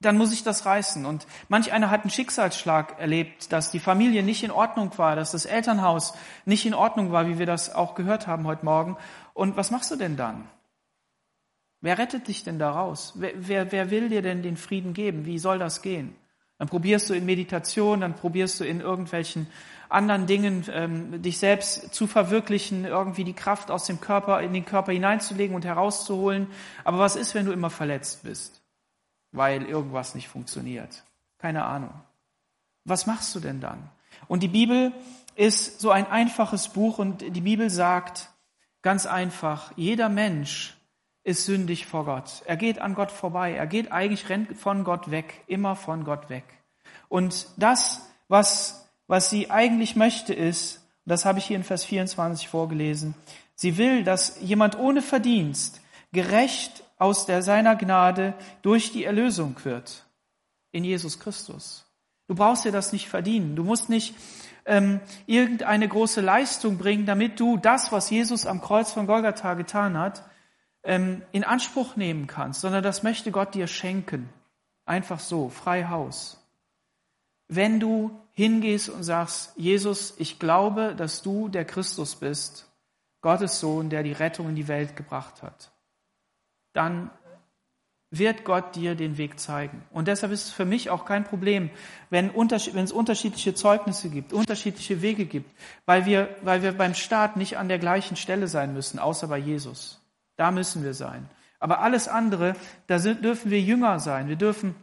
dann 0.01 0.17
muss 0.17 0.33
ich 0.33 0.43
das 0.43 0.65
reißen. 0.65 1.05
Und 1.05 1.27
manch 1.49 1.73
einer 1.73 1.91
hat 1.91 2.03
einen 2.03 2.11
Schicksalsschlag 2.11 2.99
erlebt, 2.99 3.53
dass 3.53 3.71
die 3.71 3.81
Familie 3.81 4.23
nicht 4.23 4.43
in 4.43 4.51
Ordnung 4.51 4.97
war, 4.97 5.15
dass 5.15 5.33
das 5.33 5.45
Elternhaus 5.45 6.15
nicht 6.47 6.65
in 6.67 6.75
Ordnung 6.75 7.13
war, 7.13 7.29
wie 7.29 7.39
wir 7.39 7.47
das 7.47 7.75
auch 7.75 7.95
gehört 7.95 8.27
haben 8.27 8.47
heute 8.47 8.65
Morgen. 8.65 8.97
Und 9.35 9.57
was 9.57 9.71
machst 9.71 9.91
du 9.91 9.97
denn 9.97 10.17
dann? 10.17 10.49
Wer 11.83 11.99
rettet 11.99 12.29
dich 12.29 12.45
denn 12.45 12.59
da 12.59 12.71
raus? 12.71 13.15
Wer, 13.17 13.33
wer, 13.37 13.73
wer 13.73 13.91
will 13.91 14.09
dir 14.09 14.23
denn 14.23 14.43
den 14.43 14.57
Frieden 14.57 14.95
geben? 14.95 15.25
Wie 15.27 15.39
soll 15.39 15.59
das 15.59 15.83
gehen? 15.83 16.15
Dann 16.59 16.69
probierst 16.69 17.09
du 17.09 17.15
in 17.15 17.25
Meditation, 17.25 18.03
dann 18.03 18.15
probierst 18.15 18.61
du 18.61 18.65
in 18.65 18.81
irgendwelchen 18.81 19.47
anderen 19.89 20.27
Dingen, 20.27 20.65
ähm, 20.71 21.23
dich 21.23 21.39
selbst 21.39 21.95
zu 21.95 22.07
verwirklichen, 22.07 22.85
irgendwie 22.85 23.25
die 23.25 23.33
Kraft 23.33 23.71
aus 23.71 23.87
dem 23.87 24.01
Körper 24.01 24.43
in 24.43 24.53
den 24.53 24.67
Körper 24.67 24.93
hineinzulegen 24.93 25.57
und 25.57 25.65
herauszuholen. 25.65 26.49
Aber 26.85 26.99
was 26.99 27.17
ist, 27.17 27.35
wenn 27.35 27.47
du 27.47 27.53
immer 27.53 27.71
verletzt 27.71 28.23
bist? 28.25 28.60
Weil 29.33 29.63
irgendwas 29.63 30.15
nicht 30.15 30.29
funktioniert. 30.29 31.05
Keine 31.39 31.65
Ahnung. 31.65 31.95
Was 32.85 33.07
machst 33.07 33.35
du 33.35 33.41
denn 33.41 33.61
dann? 33.61 33.91
Und 34.29 34.43
die 34.43 34.49
Bibel 34.49 34.93
ist 35.37 35.81
so 35.81 35.91
ein 35.91 36.07
einfaches 36.07 36.69
Buch 36.69 36.99
und 36.99 37.23
die 37.23 37.41
Bibel 37.41 37.71
sagt 37.71 38.31
ganz 38.83 39.07
einfach, 39.07 39.73
jeder 39.77 40.09
Mensch 40.09 40.77
ist 41.23 41.45
sündig 41.45 41.87
vor 41.87 42.05
Gott. 42.05 42.43
Er 42.47 42.57
geht 42.57 42.79
an 42.79 42.95
Gott 42.95 43.11
vorbei. 43.11 43.53
Er 43.53 43.67
geht 43.67 43.93
eigentlich 43.93 44.29
rennt 44.29 44.57
von 44.57 44.85
Gott 44.85 45.11
weg, 45.11 45.45
immer 45.47 45.77
von 45.77 46.05
Gott 46.05 46.31
weg. 46.31 46.45
Und 47.09 47.47
das, 47.57 48.09
was, 48.29 48.89
was 49.07 49.31
sie 49.31 49.51
eigentlich 49.51 49.97
möchte, 49.97 50.33
ist, 50.33 50.87
das 51.05 51.25
habe 51.25 51.39
ich 51.39 51.45
hier 51.45 51.57
in 51.57 51.65
Vers 51.65 51.85
24 51.85 52.49
vorgelesen, 52.49 53.15
sie 53.55 53.77
will, 53.77 54.05
dass 54.05 54.41
jemand 54.41 54.79
ohne 54.79 55.03
Verdienst 55.03 55.81
gerecht 56.13 56.85
aus 57.01 57.25
der 57.27 57.43
seiner 57.43 57.77
Gnade 57.77 58.35
durch 58.63 58.93
die 58.93 59.05
Erlösung 59.05 59.57
wird 59.65 60.05
in 60.71 60.85
Jesus 60.85 61.19
Christus. 61.19 61.87
Du 62.29 62.35
brauchst 62.35 62.65
dir 62.65 62.73
das 62.73 62.93
nicht 62.93 63.09
verdienen. 63.09 63.57
Du 63.57 63.65
musst 63.65 63.89
nicht 63.89 64.15
ähm, 64.67 65.01
irgendeine 65.27 65.89
große 65.89 66.21
Leistung 66.21 66.77
bringen, 66.77 67.07
damit 67.07 67.41
du 67.41 67.57
das, 67.57 67.91
was 67.91 68.11
Jesus 68.11 68.47
am 68.47 68.61
Kreuz 68.61 68.93
von 68.93 69.07
Golgatha 69.07 69.55
getan 69.55 69.99
hat, 69.99 70.25
ähm, 70.85 71.23
in 71.33 71.43
Anspruch 71.43 71.97
nehmen 71.97 72.27
kannst, 72.27 72.61
sondern 72.61 72.83
das 72.83 73.03
möchte 73.03 73.31
Gott 73.31 73.55
dir 73.55 73.67
schenken. 73.67 74.29
Einfach 74.85 75.21
so, 75.21 75.49
frei 75.49 75.87
Haus. 75.87 76.39
Wenn 77.49 77.81
du 77.81 78.11
hingehst 78.33 78.91
und 78.91 79.05
sagst, 79.05 79.55
Jesus, 79.57 80.15
ich 80.19 80.39
glaube, 80.39 80.95
dass 80.95 81.23
du 81.23 81.49
der 81.49 81.65
Christus 81.65 82.15
bist, 82.15 82.71
Gottes 83.23 83.59
Sohn, 83.59 83.89
der 83.89 84.03
die 84.03 84.13
Rettung 84.13 84.51
in 84.51 84.55
die 84.55 84.69
Welt 84.69 84.97
gebracht 84.97 85.43
hat, 85.43 85.73
dann 86.73 87.11
wird 88.11 88.45
Gott 88.45 88.75
dir 88.75 88.97
den 88.97 89.19
Weg 89.19 89.39
zeigen. 89.39 89.85
Und 89.93 90.09
deshalb 90.09 90.33
ist 90.33 90.47
es 90.47 90.51
für 90.51 90.65
mich 90.65 90.91
auch 90.91 91.05
kein 91.05 91.23
Problem, 91.23 91.71
wenn, 92.11 92.35
wenn 92.35 92.85
es 92.85 92.93
unterschiedliche 92.93 93.55
Zeugnisse 93.55 94.11
gibt, 94.11 94.33
unterschiedliche 94.33 95.01
Wege 95.01 95.27
gibt, 95.27 95.51
weil 95.87 96.07
wir, 96.07 96.29
weil 96.43 96.63
wir 96.63 96.73
beim 96.73 96.95
Start 96.95 97.37
nicht 97.37 97.57
an 97.57 97.69
der 97.69 97.79
gleichen 97.79 98.17
Stelle 98.17 98.49
sein 98.49 98.75
müssen, 98.75 98.99
außer 98.99 99.29
bei 99.29 99.39
Jesus. 99.39 100.01
Da 100.37 100.51
müssen 100.51 100.83
wir 100.83 100.95
sein. 100.95 101.29
Aber 101.61 101.81
alles 101.81 102.09
andere, 102.09 102.57
da 102.89 102.99
sind, 102.99 103.25
dürfen 103.25 103.51
wir 103.51 103.61
Jünger 103.61 104.01
sein. 104.01 104.29
Wir 104.29 104.37
dürfen, 104.37 104.75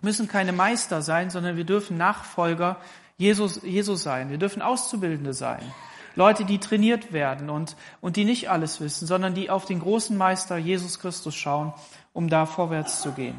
müssen 0.00 0.28
keine 0.28 0.52
Meister 0.52 1.02
sein, 1.02 1.28
sondern 1.28 1.56
wir 1.56 1.64
dürfen 1.64 1.98
Nachfolger 1.98 2.78
Jesus, 3.18 3.60
Jesus 3.62 4.02
sein. 4.02 4.30
Wir 4.30 4.38
dürfen 4.38 4.62
Auszubildende 4.62 5.34
sein. 5.34 5.60
Leute, 6.16 6.44
die 6.44 6.58
trainiert 6.58 7.12
werden 7.12 7.50
und, 7.50 7.76
und 8.00 8.16
die 8.16 8.24
nicht 8.24 8.50
alles 8.50 8.80
wissen, 8.80 9.06
sondern 9.06 9.34
die 9.34 9.50
auf 9.50 9.64
den 9.64 9.80
großen 9.80 10.16
Meister 10.16 10.56
Jesus 10.56 10.98
Christus 10.98 11.34
schauen, 11.34 11.72
um 12.12 12.28
da 12.28 12.46
vorwärts 12.46 13.00
zu 13.00 13.12
gehen. 13.12 13.38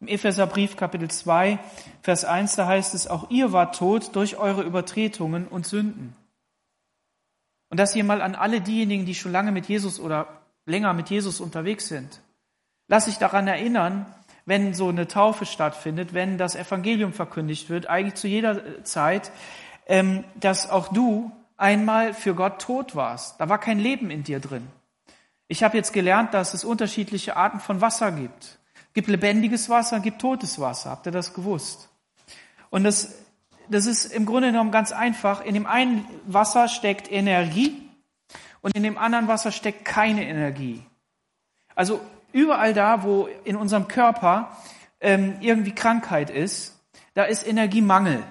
Im 0.00 0.08
Epheserbrief 0.08 0.76
Kapitel 0.76 1.10
2, 1.10 1.58
Vers 2.02 2.24
1, 2.24 2.54
da 2.56 2.66
heißt 2.66 2.94
es, 2.94 3.08
auch 3.08 3.30
ihr 3.30 3.52
wart 3.52 3.76
tot 3.76 4.14
durch 4.14 4.36
eure 4.36 4.62
Übertretungen 4.62 5.48
und 5.48 5.66
Sünden. 5.66 6.14
Und 7.68 7.80
das 7.80 7.92
hier 7.92 8.04
mal 8.04 8.22
an 8.22 8.34
alle 8.34 8.60
diejenigen, 8.60 9.06
die 9.06 9.14
schon 9.14 9.32
lange 9.32 9.52
mit 9.52 9.66
Jesus 9.66 9.98
oder 9.98 10.28
länger 10.66 10.92
mit 10.92 11.10
Jesus 11.10 11.40
unterwegs 11.40 11.88
sind. 11.88 12.20
Lass 12.86 13.06
dich 13.06 13.18
daran 13.18 13.48
erinnern, 13.48 14.06
wenn 14.46 14.72
so 14.72 14.88
eine 14.88 15.08
Taufe 15.08 15.44
stattfindet, 15.44 16.14
wenn 16.14 16.38
das 16.38 16.56
Evangelium 16.56 17.12
verkündigt 17.12 17.68
wird, 17.68 17.86
eigentlich 17.86 18.14
zu 18.14 18.28
jeder 18.28 18.82
Zeit, 18.84 19.30
ähm, 19.86 20.24
dass 20.36 20.70
auch 20.70 20.88
du 20.88 21.30
einmal 21.58 22.14
für 22.14 22.34
Gott 22.34 22.62
tot 22.62 22.96
warst. 22.96 23.38
Da 23.40 23.48
war 23.48 23.58
kein 23.58 23.78
Leben 23.78 24.10
in 24.10 24.22
dir 24.22 24.40
drin. 24.40 24.66
Ich 25.48 25.62
habe 25.62 25.76
jetzt 25.76 25.92
gelernt, 25.92 26.32
dass 26.32 26.54
es 26.54 26.64
unterschiedliche 26.64 27.36
Arten 27.36 27.60
von 27.60 27.80
Wasser 27.80 28.12
gibt. 28.12 28.58
Es 28.74 28.94
gibt 28.94 29.08
lebendiges 29.08 29.68
Wasser, 29.68 30.00
gibt 30.00 30.20
totes 30.20 30.58
Wasser. 30.58 30.90
Habt 30.90 31.06
ihr 31.06 31.12
das 31.12 31.34
gewusst? 31.34 31.88
Und 32.70 32.84
das, 32.84 33.18
das 33.68 33.86
ist 33.86 34.06
im 34.06 34.24
Grunde 34.24 34.48
genommen 34.50 34.70
ganz 34.70 34.92
einfach. 34.92 35.44
In 35.44 35.54
dem 35.54 35.66
einen 35.66 36.04
Wasser 36.26 36.68
steckt 36.68 37.10
Energie 37.10 37.88
und 38.60 38.74
in 38.76 38.82
dem 38.82 38.98
anderen 38.98 39.28
Wasser 39.28 39.52
steckt 39.52 39.84
keine 39.84 40.26
Energie. 40.26 40.82
Also 41.74 42.00
überall 42.32 42.74
da, 42.74 43.02
wo 43.02 43.28
in 43.44 43.56
unserem 43.56 43.88
Körper 43.88 44.56
ähm, 45.00 45.36
irgendwie 45.40 45.74
Krankheit 45.74 46.28
ist, 46.30 46.78
da 47.14 47.24
ist 47.24 47.46
Energiemangel. 47.46 48.22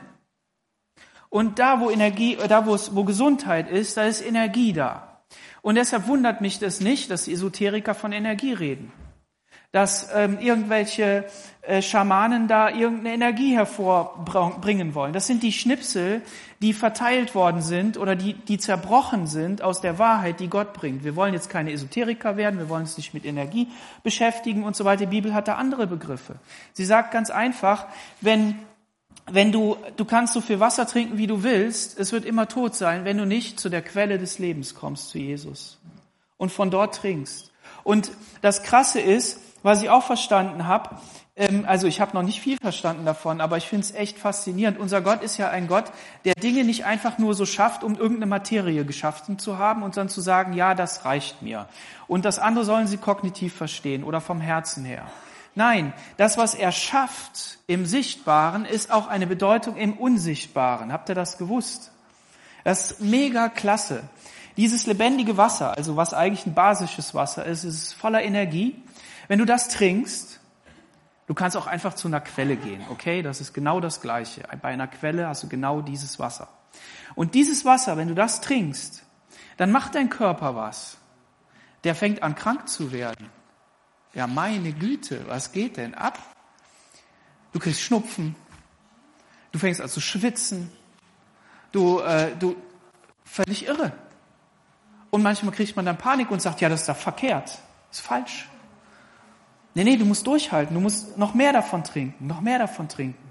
Und 1.30 1.60
da, 1.60 1.80
wo 1.80 1.90
Energie, 1.90 2.38
da, 2.48 2.66
wo, 2.66 2.76
es, 2.76 2.96
wo 2.96 3.04
Gesundheit 3.04 3.70
ist, 3.70 3.98
da 3.98 4.04
ist 4.04 4.26
Energie 4.26 4.74
da. 4.74 5.22
Und 5.62 5.76
deshalb 5.76 6.08
wundert 6.08 6.42
mich 6.42 6.60
das 6.60 6.80
nicht, 6.80 7.12
dass 7.12 7.26
die 7.26 7.34
Esoteriker 7.34 7.94
von 7.94 8.12
Energie 8.14 8.54
reden. 8.54 8.92
Dass 9.74 10.10
ähm, 10.16 10.40
irgendwelche 10.40 11.26
äh, 11.62 11.82
Schamanen 11.82 12.48
da 12.48 12.70
irgendeine 12.70 13.14
Energie 13.14 13.54
hervorbringen 13.54 14.96
wollen. 14.96 15.12
Das 15.12 15.28
sind 15.28 15.44
die 15.44 15.52
Schnipsel, 15.52 16.22
die 16.62 16.72
verteilt 16.72 17.36
worden 17.36 17.62
sind 17.62 17.98
oder 17.98 18.16
die, 18.16 18.34
die 18.34 18.58
zerbrochen 18.58 19.28
sind 19.28 19.62
aus 19.62 19.82
der 19.82 20.00
Wahrheit, 20.00 20.40
die 20.40 20.48
Gott 20.48 20.72
bringt. 20.72 21.04
Wir 21.04 21.18
wollen 21.18 21.34
jetzt 21.34 21.50
keine 21.50 21.74
Esoteriker 21.74 22.38
werden, 22.38 22.58
wir 22.60 22.70
wollen 22.70 22.84
uns 22.84 22.96
nicht 22.96 23.14
mit 23.14 23.26
Energie 23.26 23.68
beschäftigen 24.04 24.64
und 24.64 24.78
so 24.78 24.86
weiter. 24.86 25.02
Die 25.02 25.08
Bibel 25.08 25.34
hat 25.34 25.50
da 25.50 25.56
andere 25.56 25.86
Begriffe. 25.86 26.36
Sie 26.72 26.86
sagt 26.86 27.12
ganz 27.12 27.30
einfach, 27.30 27.88
wenn 28.22 28.58
wenn 29.30 29.52
du, 29.52 29.78
du 29.98 30.06
kannst 30.06 30.34
so 30.34 30.42
viel 30.42 30.60
Wasser 30.60 30.88
trinken, 30.88 31.18
wie 31.18 31.28
du 31.28 31.44
willst, 31.44 32.00
es 32.00 32.12
wird 32.12 32.26
immer 32.26 32.48
tot 32.48 32.76
sein, 32.76 33.06
wenn 33.06 33.18
du 33.18 33.26
nicht 33.26 33.60
zu 33.60 33.70
der 33.70 33.82
Quelle 33.82 34.18
des 34.18 34.40
Lebens 34.40 34.74
kommst, 34.74 35.10
zu 35.10 35.18
Jesus. 35.18 35.80
Und 36.38 36.52
von 36.52 36.70
dort 36.70 36.96
trinkst. 36.96 37.52
Und 37.84 38.12
das 38.42 38.64
Krasse 38.64 39.00
ist, 39.00 39.40
was 39.64 39.82
ich 39.82 39.90
auch 39.90 40.04
verstanden 40.04 40.68
habe, 40.68 40.98
ähm, 41.38 41.66
also 41.68 41.88
ich 41.88 42.02
habe 42.02 42.16
noch 42.16 42.24
nicht 42.24 42.42
viel 42.42 42.58
verstanden 42.58 43.06
davon, 43.06 43.42
aber 43.42 43.58
ich 43.58 43.68
finde 43.68 43.86
es 43.86 43.94
echt 43.94 44.18
faszinierend. 44.18 44.80
Unser 44.80 45.02
Gott 45.02 45.22
ist 45.22 45.38
ja 45.38 45.50
ein 45.50 45.68
Gott, 45.68 45.86
der 46.26 46.34
Dinge 46.34 46.64
nicht 46.64 46.86
einfach 46.86 47.18
nur 47.18 47.34
so 47.34 47.46
schafft, 47.46 47.84
um 47.84 47.96
irgendeine 47.96 48.26
Materie 48.26 48.86
geschaffen 48.86 49.40
zu 49.40 49.58
haben 49.58 49.84
und 49.84 49.96
dann 49.98 50.10
zu 50.10 50.22
sagen, 50.22 50.54
ja, 50.54 50.74
das 50.74 51.06
reicht 51.06 51.42
mir. 51.42 51.68
Und 52.08 52.26
das 52.26 52.40
andere 52.40 52.66
sollen 52.66 52.88
sie 52.88 52.98
kognitiv 52.98 53.54
verstehen 53.56 54.04
oder 54.04 54.22
vom 54.22 54.42
Herzen 54.42 54.84
her. 54.84 55.08
Nein, 55.58 55.92
das, 56.18 56.38
was 56.38 56.54
er 56.54 56.72
schafft 56.72 57.58
im 57.66 57.88
Sichtbaren, 57.88 58.64
ist 58.64 58.92
auch 58.92 59.08
eine 59.08 59.26
Bedeutung 59.26 59.76
im 59.76 59.94
Unsichtbaren. 59.94 60.94
Habt 60.94 61.10
ihr 61.10 61.16
das 61.16 61.40
gewusst? 61.40 61.92
Das 62.64 62.92
ist 62.92 63.02
mega 63.02 63.50
klasse. 63.50 64.04
Dieses 64.56 64.86
lebendige 64.86 65.36
Wasser, 65.36 65.76
also 65.76 65.96
was 65.96 66.14
eigentlich 66.14 66.46
ein 66.46 66.54
basisches 66.54 67.16
Wasser 67.16 67.44
ist, 67.44 67.64
ist 67.64 67.94
voller 67.94 68.22
Energie. 68.22 68.80
Wenn 69.30 69.40
du 69.40 69.46
das 69.46 69.70
trinkst, 69.70 70.40
du 71.26 71.34
kannst 71.34 71.58
auch 71.58 71.66
einfach 71.66 71.96
zu 71.96 72.08
einer 72.08 72.22
Quelle 72.22 72.56
gehen, 72.56 72.84
okay? 72.92 73.24
Das 73.24 73.42
ist 73.42 73.56
genau 73.56 73.80
das 73.80 74.00
Gleiche. 74.00 74.44
Bei 74.62 74.70
einer 74.70 74.88
Quelle 74.88 75.28
hast 75.28 75.42
du 75.42 75.50
genau 75.50 75.82
dieses 75.82 76.20
Wasser. 76.20 76.50
Und 77.16 77.34
dieses 77.34 77.66
Wasser, 77.66 77.98
wenn 77.98 78.10
du 78.10 78.14
das 78.14 78.42
trinkst, 78.42 79.02
dann 79.58 79.72
macht 79.72 79.96
dein 79.96 80.10
Körper 80.10 80.56
was. 80.56 80.98
Der 81.84 81.96
fängt 81.96 82.22
an 82.22 82.36
krank 82.36 82.70
zu 82.70 82.92
werden. 82.92 83.32
Ja, 84.14 84.28
meine 84.28 84.74
Güte, 84.74 85.28
was 85.28 85.52
geht 85.52 85.78
denn 85.78 85.94
ab? 85.94 86.18
Du 87.54 87.60
kriegst 87.60 87.82
Schnupfen, 87.82 88.36
du 89.52 89.60
fängst 89.60 89.82
an 89.82 89.90
zu 89.90 90.02
schwitzen, 90.02 90.72
du, 91.72 92.00
äh, 92.00 92.36
du, 92.36 92.56
völlig 93.24 93.66
irre. 93.68 93.94
Und 95.10 95.24
manchmal 95.24 95.54
kriegt 95.54 95.76
man 95.76 95.86
dann 95.86 95.98
Panik 95.98 96.32
und 96.32 96.42
sagt, 96.42 96.62
ja, 96.62 96.70
das 96.70 96.82
ist 96.82 96.90
doch 96.90 96.98
verkehrt, 96.98 97.58
ist 97.92 98.02
falsch. 98.02 98.50
Nee, 99.74 99.84
nee, 99.84 99.98
du 99.98 100.06
musst 100.06 100.26
durchhalten, 100.26 100.74
du 100.74 100.82
musst 100.82 101.18
noch 101.18 101.34
mehr 101.34 101.54
davon 101.54 101.84
trinken, 101.84 102.26
noch 102.26 102.42
mehr 102.42 102.60
davon 102.60 102.90
trinken. 102.90 103.28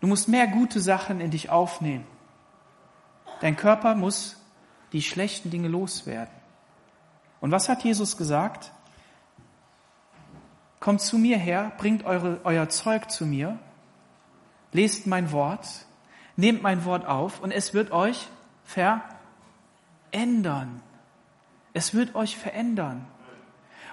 Du 0.00 0.06
musst 0.06 0.28
mehr 0.28 0.46
gute 0.46 0.80
Sachen 0.80 1.20
in 1.20 1.30
dich 1.30 1.50
aufnehmen. 1.50 2.06
Dein 3.40 3.56
Körper 3.56 3.94
muss 3.94 4.36
die 4.92 5.02
schlechten 5.02 5.50
Dinge 5.50 5.68
loswerden. 5.68 6.32
Und 7.40 7.50
was 7.50 7.68
hat 7.68 7.84
Jesus 7.84 8.16
gesagt? 8.16 8.70
Kommt 10.84 11.00
zu 11.00 11.16
mir 11.16 11.38
her, 11.38 11.72
bringt 11.78 12.04
eure, 12.04 12.40
euer 12.44 12.68
Zeug 12.68 13.10
zu 13.10 13.24
mir, 13.24 13.58
lest 14.70 15.06
mein 15.06 15.32
Wort, 15.32 15.66
nehmt 16.36 16.62
mein 16.62 16.84
Wort 16.84 17.06
auf 17.06 17.40
und 17.40 17.52
es 17.52 17.72
wird 17.72 17.90
euch 17.90 18.28
verändern. 20.12 20.82
Es 21.72 21.94
wird 21.94 22.14
euch 22.14 22.36
verändern. 22.36 23.06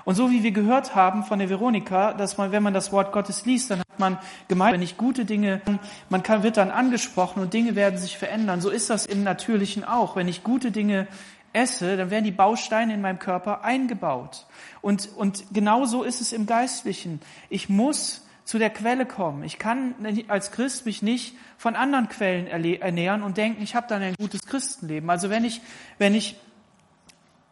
Und 0.03 0.15
so 0.15 0.31
wie 0.31 0.43
wir 0.43 0.51
gehört 0.51 0.93
haben 0.93 1.23
von 1.23 1.39
der 1.39 1.49
Veronika, 1.49 2.11
dass 2.11 2.37
man, 2.37 2.51
wenn 2.51 2.61
man 2.61 2.73
das 2.73 2.91
Wort 2.91 3.13
Gottes 3.13 3.45
liest, 3.45 3.71
dann 3.71 3.79
hat 3.79 3.97
man 3.97 4.17
gemeint, 4.49 4.73
wenn 4.73 4.81
ich 4.81 4.97
gute 4.97 5.23
Dinge, 5.23 5.61
man 6.09 6.23
kann, 6.23 6.43
wird 6.43 6.57
dann 6.57 6.71
angesprochen 6.71 7.41
und 7.41 7.53
Dinge 7.53 7.77
werden 7.77 7.97
sich 7.97 8.17
verändern. 8.17 8.59
So 8.59 8.69
ist 8.69 8.89
das 8.89 9.05
im 9.05 9.23
Natürlichen 9.23 9.85
auch. 9.85 10.17
Wenn 10.17 10.27
ich 10.27 10.43
gute 10.43 10.71
Dinge 10.71 11.07
esse, 11.53 11.97
dann 11.97 12.09
werden 12.09 12.23
die 12.23 12.31
Bausteine 12.31 12.93
in 12.93 13.01
meinem 13.01 13.19
Körper 13.19 13.63
eingebaut. 13.63 14.45
Und, 14.81 15.09
und 15.15 15.45
genauso 15.53 16.03
ist 16.03 16.21
es 16.21 16.33
im 16.33 16.45
Geistlichen. 16.45 17.21
Ich 17.49 17.69
muss 17.69 18.25
zu 18.45 18.57
der 18.57 18.69
Quelle 18.69 19.05
kommen. 19.05 19.43
Ich 19.43 19.59
kann 19.59 19.95
als 20.27 20.51
Christ 20.51 20.85
mich 20.85 21.01
nicht 21.01 21.35
von 21.57 21.75
anderen 21.75 22.09
Quellen 22.09 22.47
ernähren 22.47 23.23
und 23.23 23.37
denken, 23.37 23.61
ich 23.61 23.75
habe 23.75 23.87
dann 23.87 24.01
ein 24.01 24.15
gutes 24.15 24.41
Christenleben. 24.41 25.09
Also 25.09 25.29
wenn 25.29 25.45
ich, 25.45 25.61
wenn 25.99 26.15
ich, 26.15 26.35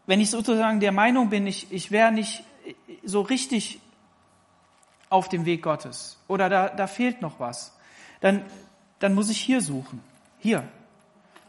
wenn 0.08 0.20
ich 0.20 0.30
sozusagen 0.30 0.80
der 0.80 0.92
Meinung 0.92 1.30
bin, 1.30 1.46
ich, 1.48 1.72
ich 1.72 1.92
wäre 1.92 2.12
nicht 2.12 2.44
so 3.04 3.22
richtig 3.22 3.80
auf 5.10 5.30
dem 5.30 5.46
Weg 5.46 5.64
Gottes 5.64 6.18
oder 6.28 6.50
da, 6.50 6.70
da 6.70 6.88
fehlt 6.88 7.22
noch 7.22 7.40
was, 7.40 7.74
dann, 8.22 8.44
dann 9.00 9.14
muss 9.14 9.30
ich 9.30 9.40
hier 9.40 9.62
suchen. 9.62 10.02
Hier. 10.40 10.64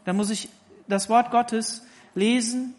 Dann 0.05 0.15
muss 0.15 0.29
ich 0.29 0.49
das 0.87 1.09
Wort 1.09 1.31
Gottes 1.31 1.83
lesen, 2.15 2.75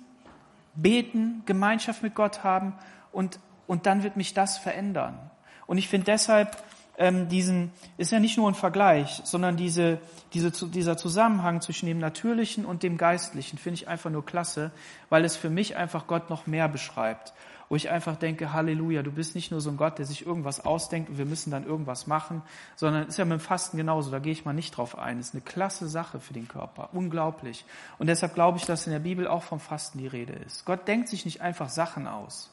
beten, 0.75 1.43
Gemeinschaft 1.47 2.03
mit 2.03 2.15
Gott 2.15 2.45
haben 2.45 2.75
und, 3.13 3.39
und 3.67 3.87
dann 3.87 4.03
wird 4.03 4.17
mich 4.17 4.35
das 4.35 4.59
verändern. 4.59 5.19
Und 5.67 5.79
ich 5.79 5.89
finde 5.89 6.07
deshalb 6.07 6.57
ähm, 6.99 7.29
diesen, 7.29 7.73
ist 7.97 8.13
ja 8.13 8.21
nicht 8.21 8.37
nur 8.37 8.51
ein 8.51 8.55
Vergleich, 8.55 9.23
sondern 9.25 9.57
diese, 9.57 9.99
diese, 10.35 10.51
dieser 10.69 10.97
Zusammenhang 10.97 11.61
zwischen 11.61 11.87
dem 11.87 11.99
Natürlichen 11.99 12.65
und 12.65 12.83
dem 12.83 12.97
Geistlichen 12.97 13.59
finde 13.59 13.75
ich 13.75 13.89
einfach 13.89 14.11
nur 14.11 14.25
klasse, 14.25 14.71
weil 15.09 15.25
es 15.25 15.37
für 15.37 15.51
mich 15.51 15.77
einfach 15.77 16.07
Gott 16.07 16.31
noch 16.31 16.47
mehr 16.47 16.69
beschreibt. 16.69 17.33
Wo 17.73 17.77
ich 17.77 17.89
einfach 17.89 18.17
denke, 18.17 18.53
Halleluja, 18.53 19.03
du 19.03 19.11
bist 19.11 19.35
nicht 19.35 19.51
nur 19.51 19.63
so 19.63 19.71
ein 19.71 19.79
Gott, 19.79 19.97
der 19.97 20.05
sich 20.05 20.27
irgendwas 20.27 20.63
ausdenkt 20.63 21.09
und 21.09 21.17
wir 21.17 21.25
müssen 21.25 21.51
dann 21.51 21.65
irgendwas 21.65 22.07
machen, 22.07 22.43
sondern 22.77 23.09
ist 23.09 23.17
ja 23.17 23.25
mit 23.25 23.39
dem 23.39 23.41
Fasten 23.41 23.79
genauso, 23.79 24.11
da 24.11 24.19
gehe 24.19 24.33
ich 24.33 24.45
mal 24.45 24.53
nicht 24.53 24.77
drauf 24.77 24.99
ein. 24.99 25.19
ist 25.19 25.33
eine 25.33 25.41
klasse 25.41 25.89
Sache 25.89 26.21
für 26.21 26.35
den 26.35 26.49
Körper, 26.49 26.91
unglaublich. 26.93 27.65
Und 27.99 28.09
deshalb 28.09 28.35
glaube 28.35 28.59
ich, 28.59 28.67
dass 28.67 28.87
in 28.87 28.93
der 28.93 28.99
Bibel 28.99 29.27
auch 29.27 29.43
vom 29.43 29.59
Fasten 29.59 29.97
die 29.97 30.07
Rede 30.07 30.35
ist. 30.35 30.67
Gott 30.67 30.87
denkt 30.87 31.09
sich 31.09 31.25
nicht 31.25 31.41
einfach 31.41 31.71
Sachen 31.71 32.07
aus, 32.07 32.53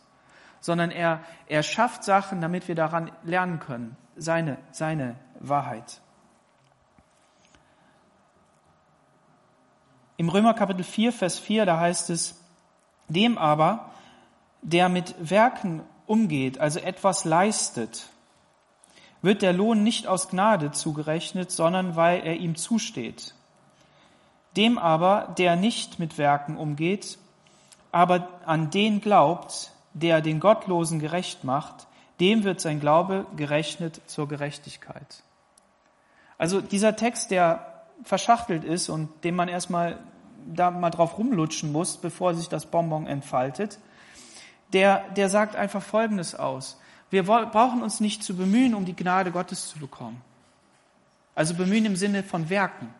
sondern 0.62 0.90
er, 0.90 1.20
er 1.48 1.64
schafft 1.64 2.06
Sachen, 2.06 2.40
damit 2.40 2.70
wir 2.70 2.76
daran 2.76 3.12
lernen 3.26 3.60
können 3.60 3.98
seine, 4.16 4.58
seine 4.72 5.18
Wahrheit. 5.42 6.00
Im 10.16 10.30
Römer 10.30 10.54
Kapitel 10.54 10.86
4, 10.86 11.12
Vers 11.12 11.38
4, 11.40 11.66
da 11.66 11.78
heißt 11.78 12.10
es, 12.10 12.42
dem 13.10 13.38
aber, 13.38 13.92
der 14.62 14.90
mit 14.90 15.16
Werken 15.20 15.82
umgeht, 16.06 16.60
also 16.60 16.80
etwas 16.80 17.26
leistet, 17.26 18.08
wird 19.22 19.42
der 19.42 19.54
Lohn 19.54 19.84
nicht 19.84 20.08
aus 20.08 20.30
Gnade 20.30 20.72
zugerechnet, 20.72 21.52
sondern 21.52 21.96
weil 21.96 22.26
er 22.26 22.38
ihm 22.38 22.56
zusteht. 22.56 23.36
Dem 24.56 24.78
aber, 24.78 25.34
der 25.38 25.56
nicht 25.56 26.00
mit 26.00 26.18
Werken 26.18 26.58
umgeht, 26.58 27.18
aber 27.92 28.30
an 28.46 28.70
den 28.72 29.02
glaubt, 29.02 29.72
der 29.94 30.22
den 30.22 30.40
Gottlosen 30.40 31.00
gerecht 31.00 31.44
macht, 31.44 31.88
dem 32.20 32.44
wird 32.44 32.62
sein 32.62 32.80
Glaube 32.80 33.26
gerechnet 33.36 34.02
zur 34.08 34.28
Gerechtigkeit. 34.28 35.24
Also 36.38 36.62
dieser 36.62 36.96
Text, 36.96 37.32
der 37.32 37.84
verschachtelt 38.04 38.64
ist 38.64 38.90
und 38.90 39.24
den 39.24 39.36
man 39.36 39.50
erstmal 39.50 40.00
da 40.46 40.72
mal 40.72 40.90
drauf 40.90 41.18
rumlutschen 41.18 41.72
muss, 41.72 41.98
bevor 41.98 42.34
sich 42.34 42.48
das 42.50 42.66
Bonbon 42.66 43.08
entfaltet, 43.08 43.80
der, 44.74 45.10
der 45.12 45.30
sagt 45.30 45.56
einfach 45.56 45.82
Folgendes 45.82 46.36
aus. 46.36 46.80
Wir 47.10 47.24
brauchen 47.24 47.82
uns 47.82 48.00
nicht 48.00 48.24
zu 48.24 48.36
bemühen, 48.36 48.76
um 48.76 48.86
die 48.86 48.96
Gnade 48.96 49.32
Gottes 49.32 49.70
zu 49.70 49.80
bekommen. 49.80 50.22
Also 51.34 51.56
bemühen 51.56 51.86
im 51.86 51.96
Sinne 51.96 52.24
von 52.24 52.50
Werken. 52.50 52.94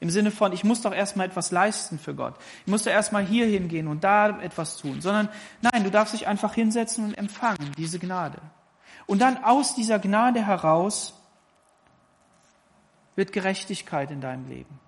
Im 0.00 0.10
Sinne 0.10 0.30
von, 0.30 0.52
ich 0.52 0.64
muss 0.64 0.82
doch 0.82 0.92
erstmal 0.92 1.26
etwas 1.26 1.50
leisten 1.50 1.98
für 1.98 2.14
Gott. 2.14 2.34
Ich 2.66 2.70
muss 2.70 2.82
doch 2.82 2.90
erstmal 2.90 3.24
hier 3.24 3.46
hingehen 3.46 3.88
und 3.88 4.04
da 4.04 4.40
etwas 4.40 4.76
tun. 4.76 5.00
Sondern 5.00 5.28
nein, 5.62 5.82
du 5.84 5.90
darfst 5.90 6.14
dich 6.14 6.26
einfach 6.26 6.54
hinsetzen 6.54 7.04
und 7.04 7.14
empfangen, 7.14 7.72
diese 7.78 7.98
Gnade. 7.98 8.38
Und 9.06 9.20
dann 9.20 9.42
aus 9.42 9.74
dieser 9.74 9.98
Gnade 9.98 10.46
heraus 10.46 11.14
wird 13.16 13.32
Gerechtigkeit 13.32 14.10
in 14.10 14.20
deinem 14.20 14.48
Leben. 14.48 14.78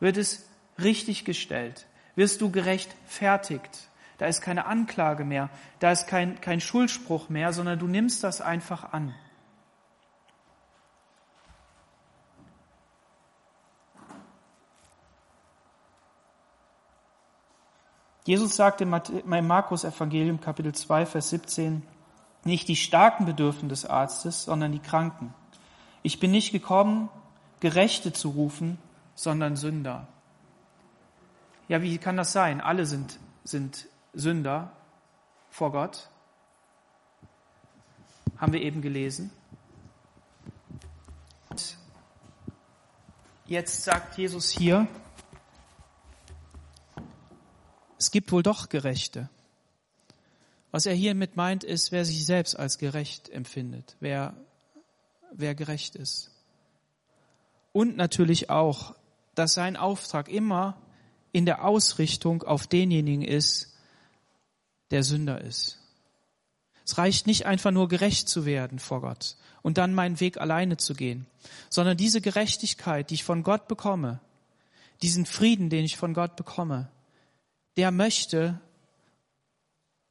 Wird 0.00 0.16
es 0.16 0.46
richtig 0.78 1.24
gestellt. 1.24 1.86
Wirst 2.14 2.40
du 2.40 2.50
gerechtfertigt. 2.50 3.88
Da 4.18 4.26
ist 4.26 4.40
keine 4.40 4.66
Anklage 4.66 5.24
mehr. 5.24 5.50
Da 5.78 5.92
ist 5.92 6.06
kein, 6.06 6.40
kein 6.40 6.60
Schuldspruch 6.60 7.28
mehr, 7.28 7.52
sondern 7.52 7.78
du 7.78 7.86
nimmst 7.86 8.24
das 8.24 8.40
einfach 8.40 8.92
an. 8.92 9.14
Jesus 18.24 18.56
sagte 18.56 18.82
im 18.82 19.46
Markus 19.46 19.84
Evangelium 19.84 20.40
Kapitel 20.40 20.74
2, 20.74 21.06
Vers 21.06 21.30
17, 21.30 21.82
nicht 22.42 22.66
die 22.66 22.74
Starken 22.74 23.24
bedürfen 23.24 23.68
des 23.68 23.86
Arztes, 23.86 24.44
sondern 24.44 24.72
die 24.72 24.80
Kranken. 24.80 25.32
Ich 26.02 26.18
bin 26.18 26.32
nicht 26.32 26.50
gekommen, 26.50 27.08
Gerechte 27.60 28.12
zu 28.12 28.30
rufen, 28.30 28.78
sondern 29.14 29.56
Sünder. 29.56 30.08
Ja, 31.68 31.82
wie 31.82 31.98
kann 31.98 32.16
das 32.16 32.32
sein? 32.32 32.60
Alle 32.60 32.84
sind, 32.84 33.18
sind 33.44 33.86
Sünder 34.16 34.72
vor 35.50 35.72
Gott. 35.72 36.08
Haben 38.38 38.54
wir 38.54 38.62
eben 38.62 38.80
gelesen. 38.80 39.30
Und 41.50 41.76
jetzt 43.44 43.84
sagt 43.84 44.16
Jesus 44.18 44.48
hier, 44.48 44.88
es 47.98 48.10
gibt 48.10 48.32
wohl 48.32 48.42
doch 48.42 48.68
Gerechte. 48.68 49.28
Was 50.70 50.86
er 50.86 50.94
hiermit 50.94 51.36
meint, 51.36 51.62
ist, 51.62 51.92
wer 51.92 52.04
sich 52.04 52.26
selbst 52.26 52.58
als 52.58 52.78
gerecht 52.78 53.28
empfindet, 53.28 53.96
wer, 54.00 54.34
wer 55.32 55.54
gerecht 55.54 55.94
ist. 55.94 56.30
Und 57.72 57.96
natürlich 57.96 58.50
auch, 58.50 58.94
dass 59.34 59.54
sein 59.54 59.76
Auftrag 59.76 60.28
immer 60.28 60.80
in 61.32 61.44
der 61.44 61.64
Ausrichtung 61.64 62.42
auf 62.42 62.66
denjenigen 62.66 63.22
ist, 63.22 63.75
der 64.90 65.02
Sünder 65.02 65.40
ist. 65.40 65.78
Es 66.84 66.98
reicht 66.98 67.26
nicht 67.26 67.46
einfach 67.46 67.72
nur 67.72 67.88
gerecht 67.88 68.28
zu 68.28 68.46
werden 68.46 68.78
vor 68.78 69.00
Gott 69.00 69.36
und 69.62 69.78
dann 69.78 69.94
meinen 69.94 70.20
Weg 70.20 70.38
alleine 70.38 70.76
zu 70.76 70.94
gehen, 70.94 71.26
sondern 71.68 71.96
diese 71.96 72.20
Gerechtigkeit, 72.20 73.10
die 73.10 73.14
ich 73.14 73.24
von 73.24 73.42
Gott 73.42 73.66
bekomme, 73.66 74.20
diesen 75.02 75.26
Frieden, 75.26 75.68
den 75.70 75.84
ich 75.84 75.96
von 75.96 76.14
Gott 76.14 76.36
bekomme, 76.36 76.88
der 77.76 77.90
möchte 77.90 78.60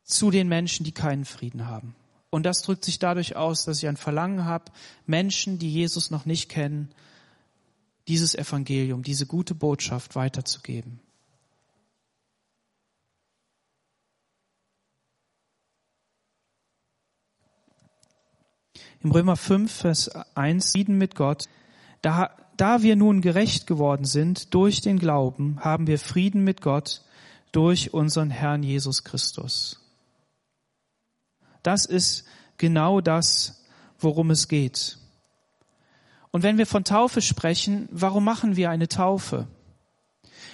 zu 0.04 0.30
den 0.32 0.48
Menschen, 0.48 0.84
die 0.84 0.92
keinen 0.92 1.26
Frieden 1.26 1.68
haben. 1.68 1.96
Und 2.30 2.44
das 2.44 2.62
drückt 2.62 2.84
sich 2.84 3.00
dadurch 3.00 3.38
aus, 3.38 3.64
dass 3.64 3.82
ich 3.82 3.88
ein 3.88 3.98
Verlangen 3.98 4.44
habe, 4.44 4.72
Menschen, 5.06 5.58
die 5.58 5.72
Jesus 5.72 6.12
noch 6.12 6.26
nicht 6.26 6.50
kennen, 6.50 6.90
dieses 8.10 8.36
Evangelium, 8.36 9.04
diese 9.04 9.26
gute 9.26 9.56
Botschaft 9.56 10.16
weiterzugeben. 10.16 11.00
Im 19.06 19.12
Römer 19.12 19.36
5, 19.36 19.72
Vers 19.72 20.10
1, 20.34 20.72
Frieden 20.72 20.98
mit 20.98 21.14
Gott. 21.14 21.48
Da, 22.02 22.32
da 22.58 22.82
wir 22.82 22.96
nun 22.96 23.22
gerecht 23.22 23.68
geworden 23.68 24.04
sind 24.04 24.52
durch 24.56 24.82
den 24.82 24.98
Glauben, 24.98 25.60
haben 25.60 25.86
wir 25.86 26.00
Frieden 26.00 26.44
mit 26.44 26.60
Gott 26.60 27.04
durch 27.52 27.94
unseren 27.94 28.32
Herrn 28.32 28.64
Jesus 28.64 29.04
Christus. 29.04 29.80
Das 31.62 31.86
ist 31.86 32.26
genau 32.58 33.00
das, 33.00 33.64
worum 34.00 34.32
es 34.32 34.48
geht. 34.48 34.98
Und 36.32 36.42
wenn 36.42 36.58
wir 36.58 36.66
von 36.66 36.84
Taufe 36.84 37.22
sprechen, 37.22 37.88
warum 37.92 38.24
machen 38.24 38.56
wir 38.56 38.72
eine 38.72 38.88
Taufe? 38.88 39.48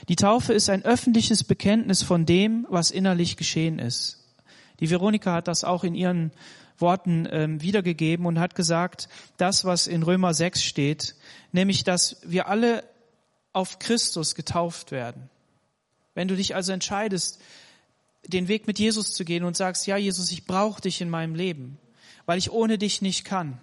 Die 0.10 0.18
Taufe 0.18 0.52
ist 0.52 0.70
ein 0.70 0.84
öffentliches 0.84 1.46
Bekenntnis 1.46 2.04
von 2.04 2.26
dem, 2.26 2.68
was 2.70 2.92
innerlich 2.92 3.38
geschehen 3.38 3.80
ist. 3.80 4.18
Die 4.82 4.90
Veronika 4.90 5.36
hat 5.36 5.48
das 5.48 5.64
auch 5.64 5.86
in 5.86 5.96
ihren 5.96 6.32
Worten 6.82 7.28
ähm, 7.32 7.62
wiedergegeben 7.62 8.26
und 8.26 8.40
hat 8.40 8.56
gesagt, 8.56 9.08
das, 9.38 9.66
was 9.66 9.88
in 9.88 10.04
Römer 10.04 10.34
6 10.34 10.64
steht, 10.64 11.16
nämlich, 11.52 11.84
dass 11.84 12.18
wir 12.24 12.48
alle 12.48 12.84
auf 13.54 13.80
Christus 13.80 14.36
getauft 14.36 14.92
werden. 14.92 15.30
Wenn 16.14 16.28
du 16.28 16.36
dich 16.36 16.56
also 16.56 16.72
entscheidest, 16.72 17.40
den 18.28 18.48
Weg 18.48 18.68
mit 18.68 18.80
Jesus 18.80 19.14
zu 19.14 19.26
gehen 19.26 19.44
und 19.44 19.58
sagst, 19.58 19.88
ja 19.88 19.98
Jesus, 19.98 20.32
ich 20.32 20.46
brauche 20.46 20.82
dich 20.82 21.02
in 21.02 21.10
meinem 21.10 21.36
Leben, 21.36 21.78
weil 22.26 22.38
ich 22.38 22.52
ohne 22.52 22.78
dich 22.78 23.02
nicht 23.02 23.26
kann, 23.26 23.60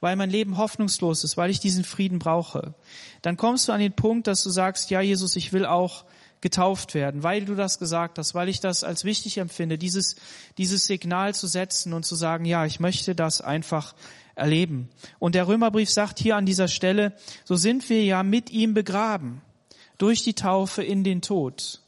weil 0.00 0.16
mein 0.16 0.30
Leben 0.30 0.56
hoffnungslos 0.56 1.24
ist, 1.24 1.36
weil 1.36 1.50
ich 1.50 1.60
diesen 1.60 1.84
Frieden 1.84 2.18
brauche, 2.18 2.74
dann 3.22 3.36
kommst 3.36 3.68
du 3.68 3.72
an 3.72 3.80
den 3.80 3.94
Punkt, 3.94 4.26
dass 4.26 4.42
du 4.42 4.50
sagst, 4.50 4.90
ja 4.90 5.00
Jesus, 5.00 5.36
ich 5.36 5.52
will 5.52 5.66
auch 5.66 6.04
getauft 6.46 6.94
werden, 6.94 7.22
weil 7.22 7.44
du 7.44 7.54
das 7.54 7.78
gesagt 7.78 8.18
hast, 8.18 8.34
weil 8.34 8.48
ich 8.48 8.60
das 8.60 8.84
als 8.84 9.04
wichtig 9.04 9.38
empfinde, 9.38 9.78
dieses, 9.78 10.16
dieses 10.58 10.86
Signal 10.86 11.34
zu 11.34 11.46
setzen 11.46 11.92
und 11.92 12.06
zu 12.06 12.14
sagen, 12.14 12.44
ja, 12.44 12.64
ich 12.64 12.80
möchte 12.80 13.14
das 13.14 13.40
einfach 13.40 13.94
erleben. 14.34 14.88
Und 15.18 15.34
der 15.34 15.48
Römerbrief 15.48 15.90
sagt 15.90 16.18
hier 16.18 16.36
an 16.36 16.46
dieser 16.46 16.68
Stelle, 16.68 17.12
so 17.44 17.56
sind 17.56 17.88
wir 17.88 18.04
ja 18.04 18.22
mit 18.22 18.50
ihm 18.50 18.74
begraben 18.74 19.42
durch 19.98 20.22
die 20.22 20.34
Taufe 20.34 20.82
in 20.82 21.04
den 21.04 21.22
Tod 21.22 21.80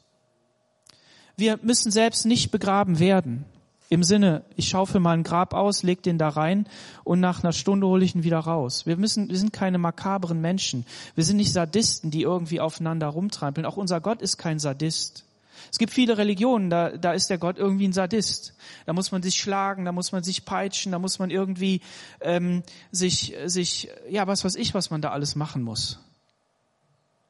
wir 1.39 1.59
müssen 1.61 1.91
selbst 1.91 2.25
nicht 2.25 2.51
begraben 2.51 2.99
werden. 2.99 3.45
Im 3.91 4.03
Sinne, 4.03 4.43
ich 4.55 4.69
schaufel 4.69 5.01
mal 5.01 5.17
ein 5.17 5.23
Grab 5.23 5.55
aus, 5.55 5.81
leg 5.81 6.03
den 6.03 6.19
da 6.19 6.29
rein 6.29 6.67
und 7.03 7.19
nach 7.19 7.43
einer 7.43 7.53
Stunde 7.53 7.87
hole 7.87 8.05
ich 8.05 8.13
ihn 8.13 8.23
wieder 8.23 8.37
raus. 8.37 8.85
Wir 8.85 8.97
müssen, 8.97 9.29
wir 9.29 9.37
sind 9.37 9.51
keine 9.51 9.79
makabren 9.79 10.39
Menschen. 10.39 10.85
Wir 11.15 11.23
sind 11.23 11.37
nicht 11.37 11.51
Sadisten, 11.51 12.11
die 12.11 12.21
irgendwie 12.21 12.59
aufeinander 12.59 13.07
rumtrampeln. 13.07 13.65
Auch 13.65 13.77
unser 13.77 13.99
Gott 13.99 14.21
ist 14.21 14.37
kein 14.37 14.59
Sadist. 14.59 15.25
Es 15.71 15.79
gibt 15.79 15.91
viele 15.91 16.19
Religionen, 16.19 16.69
da, 16.69 16.91
da 16.97 17.13
ist 17.13 17.31
der 17.31 17.39
Gott 17.39 17.57
irgendwie 17.57 17.87
ein 17.87 17.93
Sadist. 17.93 18.53
Da 18.85 18.93
muss 18.93 19.11
man 19.11 19.23
sich 19.23 19.35
schlagen, 19.35 19.85
da 19.85 19.91
muss 19.91 20.11
man 20.11 20.23
sich 20.23 20.45
peitschen, 20.45 20.91
da 20.91 20.99
muss 20.99 21.17
man 21.17 21.31
irgendwie 21.31 21.81
ähm, 22.21 22.61
sich, 22.91 23.35
sich, 23.45 23.89
ja, 24.07 24.27
was 24.27 24.45
weiß 24.45 24.55
ich, 24.55 24.75
was 24.75 24.91
man 24.91 25.01
da 25.01 25.09
alles 25.09 25.35
machen 25.35 25.63
muss. 25.63 25.99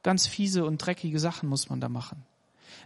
Ganz 0.02 0.26
fiese 0.26 0.64
und 0.66 0.78
dreckige 0.78 1.18
Sachen 1.18 1.48
muss 1.48 1.70
man 1.70 1.80
da 1.80 1.88
machen. 1.88 2.22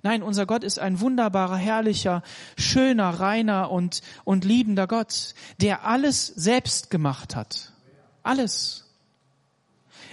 Nein, 0.03 0.23
unser 0.23 0.47
Gott 0.47 0.65
ist 0.65 0.79
ein 0.79 1.01
wunderbarer, 1.01 1.57
herrlicher, 1.57 2.23
schöner, 2.57 3.11
reiner 3.11 3.71
und, 3.71 4.03
und 4.25 4.45
liebender 4.45 4.87
Gott, 4.87 5.35
der 5.61 5.87
alles 5.87 6.27
selbst 6.27 6.91
gemacht 6.91 7.37
hat. 7.37 7.73
Alles. 8.23 8.81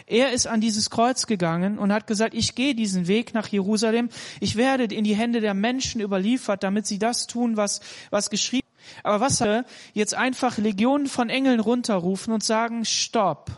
Er 0.06 0.32
ist 0.32 0.48
an 0.48 0.62
dieses 0.62 0.90
Kreuz 0.90 1.26
gegangen 1.28 1.80
und 1.80 1.94
hat 1.94 2.08
gesagt, 2.08 2.34
ich 2.34 2.56
gehe 2.56 2.76
diesen 2.76 3.08
Weg 3.08 3.34
nach 3.34 3.48
Jerusalem. 3.48 4.10
Ich 4.40 4.56
werde 4.56 4.84
in 4.84 5.04
die 5.04 5.16
Hände 5.16 5.40
der 5.40 5.54
Menschen 5.54 6.02
überliefert, 6.02 6.64
damit 6.64 6.86
sie 6.86 7.00
das 7.00 7.28
tun, 7.28 7.56
was, 7.56 7.82
was 8.10 8.30
geschrieben 8.30 8.62
aber 9.04 9.20
was 9.20 9.42
er 9.42 9.66
jetzt 9.94 10.14
einfach 10.14 10.58
Legionen 10.58 11.08
von 11.08 11.30
Engeln 11.30 11.60
runterrufen 11.60 12.34
und 12.34 12.44
sagen, 12.44 12.86
stopp. 12.86 13.52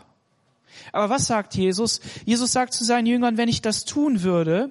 Aber 0.92 1.10
was 1.10 1.26
sagt 1.26 1.54
Jesus? 1.54 2.00
Jesus 2.24 2.52
sagt 2.52 2.74
zu 2.74 2.84
seinen 2.84 3.06
Jüngern, 3.06 3.36
wenn 3.36 3.48
ich 3.48 3.62
das 3.62 3.84
tun 3.84 4.22
würde, 4.22 4.70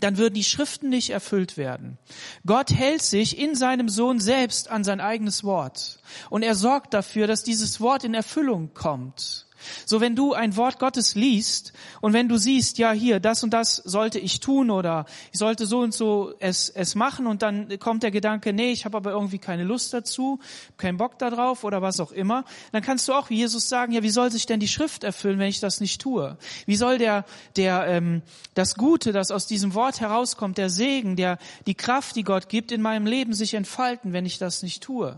dann 0.00 0.18
würden 0.18 0.34
die 0.34 0.44
Schriften 0.44 0.88
nicht 0.88 1.10
erfüllt 1.10 1.56
werden. 1.56 1.98
Gott 2.46 2.70
hält 2.72 3.02
sich 3.02 3.38
in 3.38 3.54
seinem 3.54 3.88
Sohn 3.88 4.20
selbst 4.20 4.70
an 4.70 4.84
sein 4.84 5.00
eigenes 5.00 5.44
Wort. 5.44 6.00
Und 6.30 6.42
er 6.42 6.54
sorgt 6.54 6.94
dafür, 6.94 7.26
dass 7.26 7.44
dieses 7.44 7.80
Wort 7.80 8.04
in 8.04 8.14
Erfüllung 8.14 8.74
kommt. 8.74 9.43
So 9.86 10.00
wenn 10.00 10.16
du 10.16 10.32
ein 10.32 10.56
Wort 10.56 10.78
Gottes 10.78 11.14
liest 11.14 11.72
und 12.00 12.12
wenn 12.12 12.28
du 12.28 12.36
siehst, 12.36 12.78
ja 12.78 12.92
hier, 12.92 13.20
das 13.20 13.42
und 13.42 13.50
das 13.50 13.76
sollte 13.76 14.18
ich 14.18 14.40
tun 14.40 14.70
oder 14.70 15.06
ich 15.32 15.38
sollte 15.38 15.66
so 15.66 15.80
und 15.80 15.94
so 15.94 16.34
es, 16.40 16.68
es 16.68 16.94
machen 16.94 17.26
und 17.26 17.42
dann 17.42 17.78
kommt 17.78 18.02
der 18.02 18.10
Gedanke, 18.10 18.52
nee, 18.52 18.70
ich 18.70 18.84
habe 18.84 18.96
aber 18.96 19.12
irgendwie 19.12 19.38
keine 19.38 19.64
Lust 19.64 19.92
dazu, 19.92 20.40
keinen 20.76 20.96
Bock 20.96 21.18
darauf 21.18 21.64
oder 21.64 21.82
was 21.82 22.00
auch 22.00 22.12
immer, 22.12 22.44
dann 22.72 22.82
kannst 22.82 23.08
du 23.08 23.12
auch 23.12 23.30
wie 23.30 23.36
Jesus 23.36 23.68
sagen, 23.68 23.92
ja, 23.92 24.02
wie 24.02 24.10
soll 24.10 24.30
sich 24.30 24.46
denn 24.46 24.60
die 24.60 24.68
Schrift 24.68 25.04
erfüllen, 25.04 25.38
wenn 25.38 25.48
ich 25.48 25.60
das 25.60 25.80
nicht 25.80 26.00
tue? 26.00 26.36
Wie 26.66 26.76
soll 26.76 26.98
der, 26.98 27.24
der 27.56 27.86
ähm, 27.86 28.22
das 28.54 28.74
Gute, 28.74 29.12
das 29.12 29.30
aus 29.30 29.46
diesem 29.46 29.74
Wort 29.74 30.00
herauskommt, 30.00 30.58
der 30.58 30.70
Segen, 30.70 31.16
der 31.16 31.38
die 31.66 31.74
Kraft, 31.74 32.16
die 32.16 32.24
Gott 32.24 32.48
gibt, 32.48 32.72
in 32.72 32.82
meinem 32.82 33.06
Leben 33.06 33.34
sich 33.34 33.54
entfalten, 33.54 34.12
wenn 34.12 34.26
ich 34.26 34.38
das 34.38 34.62
nicht 34.62 34.82
tue? 34.82 35.16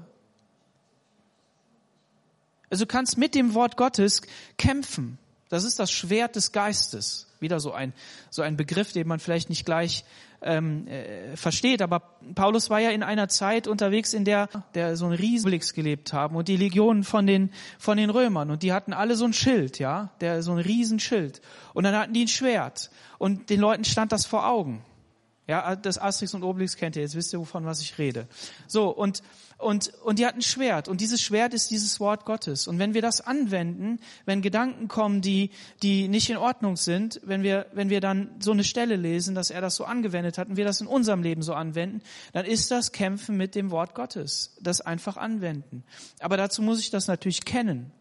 Also 2.76 2.84
du 2.84 2.92
kannst 2.92 3.16
mit 3.16 3.34
dem 3.34 3.54
Wort 3.54 3.78
Gottes 3.78 4.20
kämpfen. 4.58 5.16
Das 5.48 5.64
ist 5.64 5.78
das 5.78 5.90
Schwert 5.90 6.36
des 6.36 6.52
Geistes. 6.52 7.26
Wieder 7.40 7.58
so 7.58 7.72
ein, 7.72 7.94
so 8.28 8.42
ein 8.42 8.58
Begriff, 8.58 8.92
den 8.92 9.08
man 9.08 9.18
vielleicht 9.18 9.48
nicht 9.48 9.64
gleich 9.64 10.04
ähm, 10.42 10.86
äh, 10.86 11.38
versteht. 11.38 11.80
Aber 11.80 12.00
Paulus 12.34 12.68
war 12.68 12.78
ja 12.78 12.90
in 12.90 13.02
einer 13.02 13.28
Zeit 13.28 13.66
unterwegs, 13.66 14.12
in 14.12 14.26
der, 14.26 14.50
der 14.74 14.94
so 14.98 15.06
ein 15.06 15.12
Riesenblix 15.12 15.72
gelebt 15.72 16.12
haben 16.12 16.36
und 16.36 16.48
die 16.48 16.58
Legionen 16.58 17.02
von 17.02 17.26
den, 17.26 17.50
von 17.78 17.96
den 17.96 18.10
Römern. 18.10 18.50
Und 18.50 18.62
die 18.62 18.74
hatten 18.74 18.92
alle 18.92 19.16
so 19.16 19.24
ein 19.24 19.32
Schild, 19.32 19.78
ja, 19.78 20.10
der, 20.20 20.42
so 20.42 20.52
ein 20.52 20.58
Riesenschild. 20.58 21.40
Und 21.72 21.84
dann 21.84 21.96
hatten 21.96 22.12
die 22.12 22.24
ein 22.24 22.28
Schwert. 22.28 22.90
Und 23.16 23.48
den 23.48 23.60
Leuten 23.60 23.86
stand 23.86 24.12
das 24.12 24.26
vor 24.26 24.46
Augen. 24.46 24.84
Ja, 25.48 25.76
das 25.76 25.96
Asterix 25.96 26.34
und 26.34 26.42
Obelix 26.42 26.76
kennt 26.76 26.96
ihr, 26.96 27.02
jetzt 27.02 27.14
wisst 27.14 27.32
ihr, 27.32 27.38
wovon 27.38 27.64
was 27.64 27.80
ich 27.80 27.98
rede. 27.98 28.26
So, 28.66 28.88
und, 28.88 29.22
und, 29.58 29.92
und 30.02 30.18
die 30.18 30.26
hatten 30.26 30.38
ein 30.38 30.42
Schwert. 30.42 30.88
Und 30.88 31.00
dieses 31.00 31.22
Schwert 31.22 31.54
ist 31.54 31.70
dieses 31.70 32.00
Wort 32.00 32.24
Gottes. 32.24 32.66
Und 32.66 32.80
wenn 32.80 32.94
wir 32.94 33.02
das 33.02 33.20
anwenden, 33.20 34.00
wenn 34.24 34.42
Gedanken 34.42 34.88
kommen, 34.88 35.20
die, 35.20 35.50
die 35.84 36.08
nicht 36.08 36.28
in 36.30 36.36
Ordnung 36.36 36.76
sind, 36.76 37.20
wenn 37.24 37.44
wir, 37.44 37.66
wenn 37.72 37.90
wir 37.90 38.00
dann 38.00 38.30
so 38.40 38.50
eine 38.50 38.64
Stelle 38.64 38.96
lesen, 38.96 39.36
dass 39.36 39.50
er 39.50 39.60
das 39.60 39.76
so 39.76 39.84
angewendet 39.84 40.36
hat 40.36 40.48
und 40.48 40.56
wir 40.56 40.64
das 40.64 40.80
in 40.80 40.88
unserem 40.88 41.22
Leben 41.22 41.42
so 41.42 41.54
anwenden, 41.54 42.02
dann 42.32 42.44
ist 42.44 42.72
das 42.72 42.90
Kämpfen 42.90 43.36
mit 43.36 43.54
dem 43.54 43.70
Wort 43.70 43.94
Gottes. 43.94 44.56
Das 44.60 44.80
einfach 44.80 45.16
anwenden. 45.16 45.84
Aber 46.18 46.36
dazu 46.36 46.60
muss 46.60 46.80
ich 46.80 46.90
das 46.90 47.06
natürlich 47.06 47.44
kennen. 47.44 47.92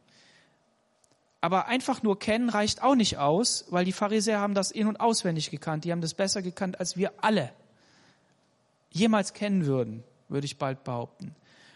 Aber 1.46 1.68
einfach 1.68 2.02
nur 2.02 2.18
kennen 2.18 2.50
reicht 2.50 2.82
auch 2.82 2.96
nicht 2.96 3.20
aus, 3.20 3.66
weil 3.70 3.86
die 3.86 3.92
Pharisäer 3.92 4.40
haben 4.40 4.56
das 4.56 4.72
in- 4.72 4.88
und 4.88 5.00
auswendig 5.00 5.52
gekannt. 5.52 5.86
Die 5.86 5.92
haben 5.92 6.02
das 6.02 6.16
besser 6.16 6.42
gekannt, 6.42 6.80
als 6.80 6.98
wir 6.98 7.14
alle 7.22 7.52
jemals 8.90 9.32
kennen 9.34 9.68
würden, 9.68 10.04
würde 10.28 10.46
ich 10.46 10.58
bald 10.58 10.84
behaupten. 10.84 11.36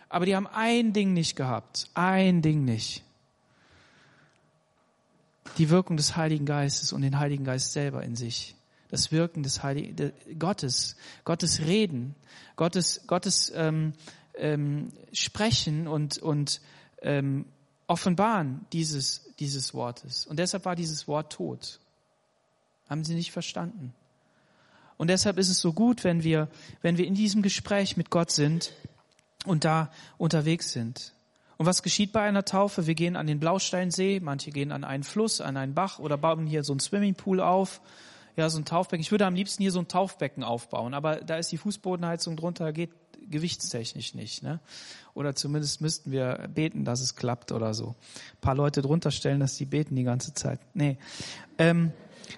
Aber 0.10 0.26
die 0.26 0.36
haben 0.36 0.48
ein 0.48 0.92
Ding 0.92 1.14
nicht 1.14 1.36
gehabt. 1.36 1.88
Ein 1.94 2.42
Ding 2.42 2.66
nicht. 2.66 3.04
Die 5.60 5.70
Wirkung 5.70 5.98
des 5.98 6.16
Heiligen 6.16 6.48
Geistes 6.48 6.92
und 6.92 7.04
den 7.04 7.20
Heiligen 7.20 7.44
Geist 7.44 7.72
selber 7.72 8.02
in 8.02 8.16
sich. 8.16 8.56
Das 8.90 9.12
Wirken 9.12 9.44
des 9.44 9.62
Heiligen 9.62 10.14
Gottes, 10.40 10.96
Gottes 11.26 11.60
Reden, 11.60 12.16
Gottes, 12.56 13.02
Gottes 13.06 13.54
ähm, 13.56 13.94
ähm, 14.34 14.88
Sprechen 15.14 15.88
und, 15.88 16.18
und 16.18 16.60
ähm, 17.04 17.46
Offenbaren 17.90 18.66
dieses, 18.72 19.34
dieses 19.40 19.74
Wortes. 19.74 20.28
Und 20.28 20.38
deshalb 20.38 20.64
war 20.66 20.76
dieses 20.76 21.08
Wort 21.08 21.34
tot. 21.34 21.80
Haben 22.88 23.04
sie 23.04 23.16
nicht 23.16 23.32
verstanden. 23.32 23.94
Und 24.98 25.08
deshalb 25.08 25.40
ist 25.40 25.50
es 25.50 25.60
so 25.60 25.74
gut, 25.74 26.04
wenn 26.04 26.24
wir, 26.24 26.50
wenn 26.84 26.98
wir 26.98 27.08
in 27.08 27.16
diesem 27.16 27.42
Gespräch 27.42 27.98
mit 27.98 28.12
Gott 28.12 28.30
sind 28.30 28.74
und 29.46 29.66
da 29.66 29.92
unterwegs 30.20 30.72
sind. 30.72 31.14
Und 31.58 31.66
was 31.66 31.82
geschieht 31.82 32.12
bei 32.12 32.22
einer 32.22 32.46
Taufe? 32.46 32.86
Wir 32.86 32.94
gehen 32.94 33.16
an 33.16 33.26
den 33.26 33.40
Blausteinsee, 33.40 34.20
manche 34.20 34.52
gehen 34.52 34.72
an 34.72 34.84
einen 34.84 35.04
Fluss, 35.04 35.42
an 35.42 35.58
einen 35.58 35.74
Bach 35.74 35.98
oder 35.98 36.18
bauen 36.18 36.46
hier 36.46 36.64
so 36.64 36.74
ein 36.74 36.80
Swimmingpool 36.80 37.40
auf. 37.42 37.82
Ja, 38.36 38.50
so 38.50 38.60
ein 38.60 38.66
Taufbecken. 38.66 39.02
Ich 39.02 39.12
würde 39.12 39.26
am 39.26 39.34
liebsten 39.34 39.64
hier 39.64 39.72
so 39.72 39.80
ein 39.80 39.88
Taufbecken 39.88 40.44
aufbauen, 40.44 40.94
aber 40.94 41.18
da 41.18 41.38
ist 41.38 41.52
die 41.52 41.58
Fußbodenheizung 41.58 42.38
drunter, 42.38 42.72
geht 42.72 42.92
gewichtstechnisch 43.30 44.16
nicht. 44.16 44.44
Ne? 44.44 44.60
Oder 45.14 45.36
zumindest 45.36 45.82
müssten 45.82 46.12
wir 46.12 46.50
beten, 46.54 46.86
dass 46.86 47.02
es 47.02 47.16
klappt 47.16 47.52
oder 47.52 47.74
so. 47.74 47.96
Ein 48.34 48.42
paar 48.42 48.56
Leute 48.56 48.82
drunter 48.82 49.12
stellen, 49.12 49.40
dass 49.40 49.56
die 49.56 49.66
beten 49.66 49.96
die 49.96 50.04
ganze 50.04 50.34
Zeit. 50.34 50.60
Nee. 50.74 50.98
Ähm, 51.58 51.92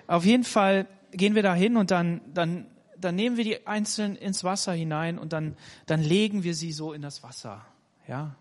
auf 0.07 0.25
jeden 0.25 0.43
Fall 0.43 0.87
gehen 1.11 1.35
wir 1.35 1.43
da 1.43 1.53
hin 1.53 1.77
und 1.77 1.91
dann, 1.91 2.21
dann, 2.33 2.67
dann 2.97 3.15
nehmen 3.15 3.37
wir 3.37 3.43
die 3.43 3.67
einzeln 3.67 4.15
ins 4.15 4.43
Wasser 4.43 4.73
hinein 4.73 5.17
und 5.17 5.33
dann, 5.33 5.55
dann 5.85 6.01
legen 6.01 6.43
wir 6.43 6.55
sie 6.55 6.71
so 6.71 6.93
in 6.93 7.01
das 7.01 7.23
Wasser. 7.23 7.65
Ja. 8.07 8.35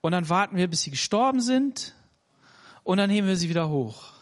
Und 0.00 0.12
dann 0.12 0.28
warten 0.28 0.56
wir, 0.56 0.68
bis 0.68 0.82
sie 0.82 0.90
gestorben 0.90 1.40
sind 1.40 1.94
und 2.84 2.98
dann 2.98 3.10
heben 3.10 3.26
wir 3.26 3.36
sie 3.36 3.48
wieder 3.48 3.68
hoch. 3.68 4.12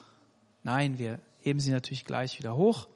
Nein, 0.63 0.99
wir 0.99 1.21
heben 1.41 1.61
sie 1.61 1.71
natürlich 1.71 2.07
gleich 2.07 2.39
wieder 2.39 2.57
hoch 2.57 2.89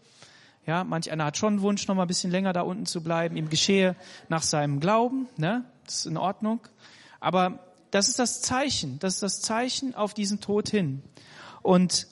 ja, 0.68 0.84
manch 0.84 1.10
einer 1.10 1.24
hat 1.24 1.38
schon 1.38 1.54
einen 1.54 1.62
Wunsch, 1.62 1.88
noch 1.88 1.94
mal 1.94 2.02
ein 2.02 2.08
bisschen 2.08 2.30
länger 2.30 2.52
da 2.52 2.60
unten 2.60 2.84
zu 2.84 3.02
bleiben. 3.02 3.38
Ihm 3.38 3.48
geschehe 3.48 3.96
nach 4.28 4.42
seinem 4.42 4.80
Glauben, 4.80 5.26
ne? 5.38 5.64
Das 5.86 6.00
ist 6.00 6.06
in 6.06 6.18
Ordnung. 6.18 6.60
Aber 7.20 7.60
das 7.90 8.08
ist 8.08 8.18
das 8.18 8.42
Zeichen, 8.42 8.98
das 8.98 9.14
ist 9.14 9.22
das 9.22 9.40
Zeichen 9.40 9.94
auf 9.94 10.12
diesen 10.12 10.42
Tod 10.42 10.68
hin. 10.68 11.02
Und 11.62 12.06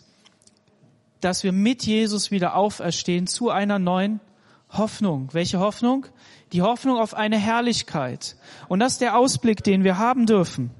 dass 1.21 1.45
wir 1.45 1.53
mit 1.53 1.85
Jesus 1.85 2.31
wieder 2.31 2.57
auferstehen 2.57 3.27
zu 3.27 3.51
einer 3.51 3.79
neuen 3.79 4.21
Hoffnung. 4.71 5.29
Welche 5.33 5.61
Hoffnung? 5.61 6.07
Die 6.55 6.63
Hoffnung 6.63 6.99
auf 6.99 7.13
eine 7.13 7.37
Herrlichkeit. 7.37 8.37
Und 8.69 8.81
das 8.81 8.93
ist 8.93 9.01
der 9.03 9.19
Ausblick, 9.19 9.65
den 9.65 9.85
wir 9.85 9.99
haben 9.99 10.25
dürfen 10.25 10.71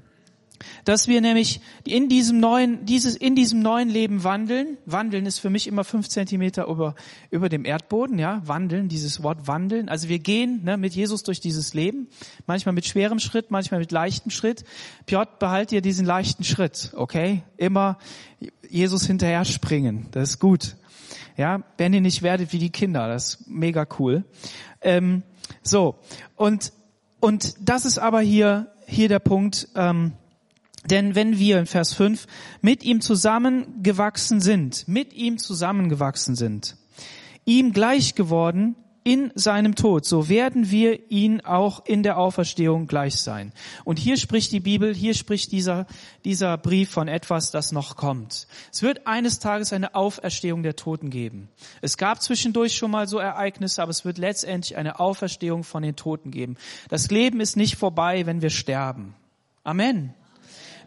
dass 0.85 1.07
wir 1.07 1.21
nämlich 1.21 1.61
in 1.83 2.09
diesem 2.09 2.39
neuen, 2.39 2.85
dieses, 2.85 3.15
in 3.15 3.35
diesem 3.35 3.61
neuen 3.61 3.89
Leben 3.89 4.23
wandeln. 4.23 4.77
Wandeln 4.85 5.25
ist 5.25 5.39
für 5.39 5.49
mich 5.49 5.67
immer 5.67 5.83
fünf 5.83 6.07
Zentimeter 6.07 6.67
über, 6.67 6.95
über 7.31 7.49
dem 7.49 7.65
Erdboden, 7.65 8.19
ja. 8.19 8.41
Wandeln, 8.45 8.89
dieses 8.89 9.23
Wort 9.23 9.47
wandeln. 9.47 9.89
Also 9.89 10.09
wir 10.09 10.19
gehen 10.19 10.63
ne, 10.63 10.77
mit 10.77 10.93
Jesus 10.93 11.23
durch 11.23 11.39
dieses 11.39 11.73
Leben. 11.73 12.07
Manchmal 12.45 12.73
mit 12.73 12.85
schwerem 12.85 13.19
Schritt, 13.19 13.51
manchmal 13.51 13.79
mit 13.79 13.91
leichtem 13.91 14.31
Schritt. 14.31 14.63
Piotr, 15.05 15.37
behalt 15.39 15.71
dir 15.71 15.81
diesen 15.81 16.05
leichten 16.05 16.43
Schritt, 16.43 16.91
okay? 16.95 17.43
Immer 17.57 17.97
Jesus 18.69 19.05
hinterher 19.05 19.45
springen. 19.45 20.07
Das 20.11 20.29
ist 20.29 20.39
gut. 20.39 20.75
Ja, 21.37 21.63
wenn 21.77 21.93
ihr 21.93 22.01
nicht 22.01 22.23
werdet 22.23 22.51
wie 22.51 22.57
die 22.57 22.71
Kinder, 22.71 23.07
das 23.07 23.35
ist 23.35 23.47
mega 23.47 23.85
cool. 23.99 24.25
Ähm, 24.81 25.21
so. 25.61 25.99
Und, 26.35 26.73
und 27.19 27.55
das 27.59 27.85
ist 27.85 27.99
aber 27.99 28.21
hier, 28.21 28.73
hier 28.87 29.07
der 29.07 29.19
Punkt, 29.19 29.67
ähm, 29.75 30.13
denn 30.89 31.15
wenn 31.15 31.37
wir 31.37 31.59
in 31.59 31.65
Vers 31.65 31.93
5 31.93 32.27
mit 32.61 32.83
ihm 32.83 33.01
zusammengewachsen 33.01 34.41
sind, 34.41 34.87
mit 34.87 35.13
ihm 35.13 35.37
zusammengewachsen 35.37 36.35
sind, 36.35 36.77
ihm 37.45 37.73
gleich 37.73 38.15
geworden 38.15 38.75
in 39.07 39.31
seinem 39.35 39.75
Tod, 39.75 40.03
so 40.03 40.27
werden 40.27 40.69
wir 40.69 41.09
ihn 41.09 41.39
auch 41.39 41.85
in 41.85 42.03
der 42.03 42.17
Auferstehung 42.17 42.87
gleich 42.87 43.15
sein. 43.15 43.53
Und 43.85 43.99
hier 43.99 44.17
spricht 44.17 44.51
die 44.51 44.59
Bibel, 44.59 44.93
hier 44.93 45.13
spricht 45.13 45.53
dieser, 45.53 45.87
dieser 46.25 46.57
Brief 46.57 46.89
von 46.89 47.07
etwas, 47.07 47.49
das 47.51 47.71
noch 47.71 47.95
kommt. 47.95 48.47
Es 48.69 48.81
wird 48.81 49.07
eines 49.07 49.39
Tages 49.39 49.71
eine 49.71 49.95
Auferstehung 49.95 50.61
der 50.61 50.75
Toten 50.75 51.09
geben. 51.09 51.47
Es 51.81 51.95
gab 51.95 52.21
zwischendurch 52.21 52.75
schon 52.75 52.91
mal 52.91 53.07
so 53.07 53.17
Ereignisse, 53.17 53.81
aber 53.81 53.91
es 53.91 54.03
wird 54.03 54.17
letztendlich 54.17 54.75
eine 54.75 54.99
Auferstehung 54.99 55.63
von 55.63 55.83
den 55.83 55.95
Toten 55.95 56.29
geben. 56.29 56.57
Das 56.89 57.09
Leben 57.09 57.39
ist 57.39 57.55
nicht 57.55 57.77
vorbei, 57.77 58.25
wenn 58.25 58.41
wir 58.41 58.49
sterben. 58.49 59.15
Amen. 59.63 60.15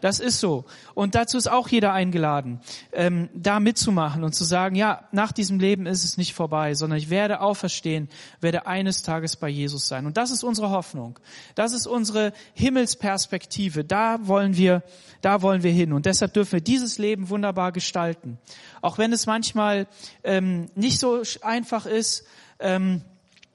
Das 0.01 0.19
ist 0.19 0.39
so. 0.39 0.65
Und 0.93 1.15
dazu 1.15 1.37
ist 1.37 1.49
auch 1.49 1.69
jeder 1.69 1.93
eingeladen, 1.93 2.59
ähm, 2.91 3.29
da 3.33 3.59
mitzumachen 3.59 4.23
und 4.23 4.33
zu 4.33 4.43
sagen, 4.43 4.75
ja, 4.75 5.07
nach 5.11 5.31
diesem 5.31 5.59
Leben 5.59 5.85
ist 5.85 6.03
es 6.03 6.17
nicht 6.17 6.33
vorbei, 6.33 6.73
sondern 6.73 6.97
ich 6.97 7.09
werde 7.09 7.39
auferstehen, 7.41 8.09
werde 8.41 8.67
eines 8.67 9.03
Tages 9.03 9.35
bei 9.35 9.47
Jesus 9.47 9.87
sein. 9.87 10.05
Und 10.05 10.17
das 10.17 10.31
ist 10.31 10.43
unsere 10.43 10.71
Hoffnung. 10.71 11.19
Das 11.55 11.73
ist 11.73 11.87
unsere 11.87 12.33
Himmelsperspektive. 12.53 13.83
Da 13.85 14.27
wollen 14.27 14.57
wir, 14.57 14.83
da 15.21 15.41
wollen 15.41 15.63
wir 15.63 15.71
hin. 15.71 15.93
Und 15.93 16.05
deshalb 16.05 16.33
dürfen 16.33 16.53
wir 16.53 16.61
dieses 16.61 16.97
Leben 16.97 17.29
wunderbar 17.29 17.71
gestalten. 17.71 18.39
Auch 18.81 18.97
wenn 18.97 19.13
es 19.13 19.27
manchmal 19.27 19.87
ähm, 20.23 20.65
nicht 20.75 20.99
so 20.99 21.21
einfach 21.41 21.85
ist, 21.85 22.25
ähm, 22.59 23.01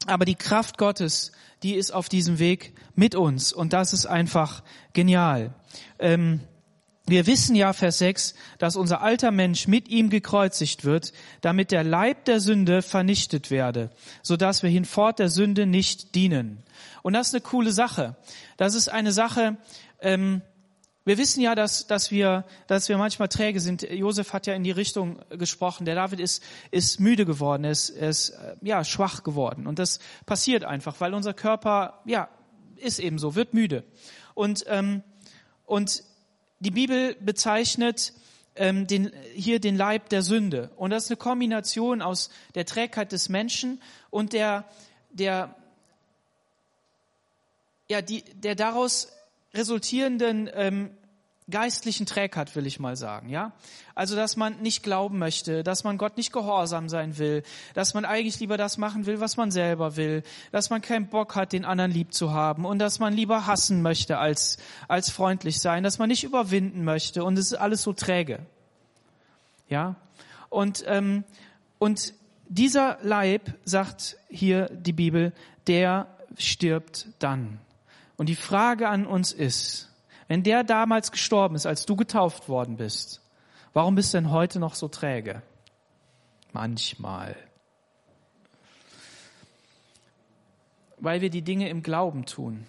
aber 0.09 0.25
die 0.25 0.35
Kraft 0.35 0.79
Gottes, 0.79 1.33
die 1.63 1.75
ist 1.75 1.93
auf 1.93 2.09
diesem 2.09 2.39
Weg 2.39 2.75
mit 2.95 3.15
uns. 3.15 3.53
Und 3.53 3.73
das 3.73 3.93
ist 3.93 4.07
einfach 4.07 4.63
genial. 4.93 5.55
Ähm, 5.99 6.41
wir 7.09 7.27
wissen 7.29 7.55
ja, 7.55 7.73
Vers 7.73 7.99
6, 7.99 8.35
dass 8.59 8.75
unser 8.75 9.01
alter 9.01 9.31
Mensch 9.31 9.69
mit 9.69 9.89
ihm 9.89 10.11
gekreuzigt 10.11 10.85
wird, 10.85 11.13
damit 11.41 11.71
der 11.71 11.85
Leib 11.85 12.25
der 12.25 12.41
Sünde 12.41 12.83
vernichtet 12.83 13.51
werde, 13.53 13.91
so 14.23 14.37
dass 14.37 14.65
wir 14.65 14.71
hinfort 14.71 15.21
der 15.21 15.29
Sünde 15.29 15.67
nicht 15.67 16.17
dienen. 16.17 16.65
Und 17.03 17.13
das 17.13 17.29
ist 17.29 17.35
eine 17.35 17.43
coole 17.43 17.71
Sache. 17.71 18.17
Das 18.57 18.75
ist 18.75 18.89
eine 18.89 19.13
Sache, 19.13 19.57
ähm, 20.01 20.43
wir 21.07 21.19
wissen 21.19 21.41
ja, 21.41 21.55
dass, 21.55 21.87
dass, 21.87 22.11
wir, 22.11 22.45
dass 22.67 22.89
wir 22.89 22.99
manchmal 22.99 23.29
träge 23.29 23.61
sind. 23.61 23.83
Josef 23.83 24.33
hat 24.33 24.49
ja 24.49 24.55
in 24.55 24.65
die 24.65 24.73
Richtung 24.73 25.21
gesprochen. 25.31 25.85
Der 25.85 25.95
David 25.95 26.19
ist, 26.19 26.43
ist 26.73 26.99
müde 26.99 27.25
geworden, 27.25 27.63
ist, 27.63 27.91
ist 27.91 28.37
ja, 28.61 28.83
schwach 28.83 29.23
geworden. 29.23 29.69
Und 29.69 29.79
das 29.79 30.01
passiert 30.27 30.65
einfach, 30.65 30.97
weil 30.99 31.15
unser 31.15 31.33
Körper 31.33 32.03
ja, 32.07 32.29
ist 32.75 32.99
eben 32.99 33.21
so, 33.21 33.37
wird 33.37 33.55
müde. 33.55 33.85
Und, 34.35 34.65
ähm, 34.67 35.05
und 35.65 36.03
die 36.59 36.73
Bibel 36.73 37.15
bezeichnet 37.21 38.13
ähm, 38.57 38.89
den, 38.89 39.13
hier 39.33 39.61
den 39.61 39.77
Leib 39.77 40.09
der 40.09 40.23
Sünde. 40.23 40.73
Und 40.75 40.91
das 40.91 41.05
ist 41.05 41.11
eine 41.11 41.19
Kombination 41.19 42.03
aus 42.03 42.31
der 42.57 42.67
Trägheit 42.67 43.13
des 43.13 43.29
Menschen 43.29 43.81
und 44.11 44.33
der, 44.33 44.65
der, 45.11 45.55
ja, 47.89 48.03
die, 48.03 48.25
der 48.35 48.57
daraus 48.57 49.13
resultierenden 49.57 50.51
ähm, 50.53 50.91
geistlichen 51.49 52.07
Trägheit, 52.07 52.55
will 52.57 52.67
ich 52.67 52.81
mal 52.81 52.97
sagen, 52.97 53.29
ja? 53.29 53.53
Also, 53.95 54.17
dass 54.17 54.37
man 54.37 54.61
nicht 54.63 54.83
glauben 54.83 55.19
möchte, 55.19 55.63
dass 55.63 55.85
man 55.85 55.97
Gott 55.97 56.17
nicht 56.17 56.33
gehorsam 56.33 56.89
sein 56.89 57.19
will, 57.19 57.45
dass 57.75 57.95
man 57.95 58.05
eigentlich 58.05 58.41
lieber 58.41 58.57
das 58.57 58.79
machen 58.79 59.07
will, 59.07 59.21
was 59.21 59.37
man 59.37 59.51
selber 59.51 59.97
will, 59.97 60.25
dass 60.51 60.71
man 60.71 60.83
keinen 60.83 61.07
Bock 61.07 61.37
hat, 61.37 61.53
den 61.53 61.65
anderen 61.65 61.93
lieb 61.93 62.13
zu 62.13 62.33
haben 62.33 62.65
und 62.65 62.81
dass 62.81 62.99
man 62.99 63.15
lieber 63.15 63.47
hassen 63.47 63.81
möchte 63.81 64.19
als, 64.19 64.59
als 64.89 65.11
freundlich 65.11 65.61
sein, 65.61 65.85
dass 65.85 65.99
man 65.99 66.09
nicht 66.09 66.25
überwinden 66.25 66.83
möchte 66.85 67.23
und 67.23 67.39
es 67.39 67.53
ist 67.53 67.55
alles 67.55 67.83
so 67.83 67.93
träge. 67.93 68.41
Ja? 69.69 69.95
Und, 70.51 70.85
ähm, 70.87 71.25
und 71.79 72.13
dieser 72.49 72.99
Leib, 73.03 73.55
sagt 73.65 74.17
hier 74.29 74.67
die 74.67 74.93
Bibel, 74.93 75.33
der 75.67 76.09
stirbt 76.37 77.07
dann. 77.19 77.61
Und 78.17 78.29
die 78.29 78.37
Frage 78.37 78.89
an 78.89 79.07
uns 79.07 79.33
ist, 79.33 79.91
wenn 80.29 80.43
der 80.43 80.65
damals 80.65 81.13
gestorben 81.13 81.55
ist, 81.55 81.67
als 81.67 81.87
du 81.87 81.97
getauft 81.97 82.49
worden 82.49 82.77
bist, 82.77 83.23
warum 83.73 83.95
bist 83.95 84.13
du 84.13 84.19
denn 84.19 84.31
heute 84.31 84.59
noch 84.59 84.75
so 84.75 84.89
träge? 84.89 85.43
Manchmal. 86.53 87.37
Weil 90.99 91.21
wir 91.21 91.31
die 91.31 91.43
Dinge 91.43 91.69
im 91.69 91.83
Glauben 91.83 92.25
tun. 92.25 92.67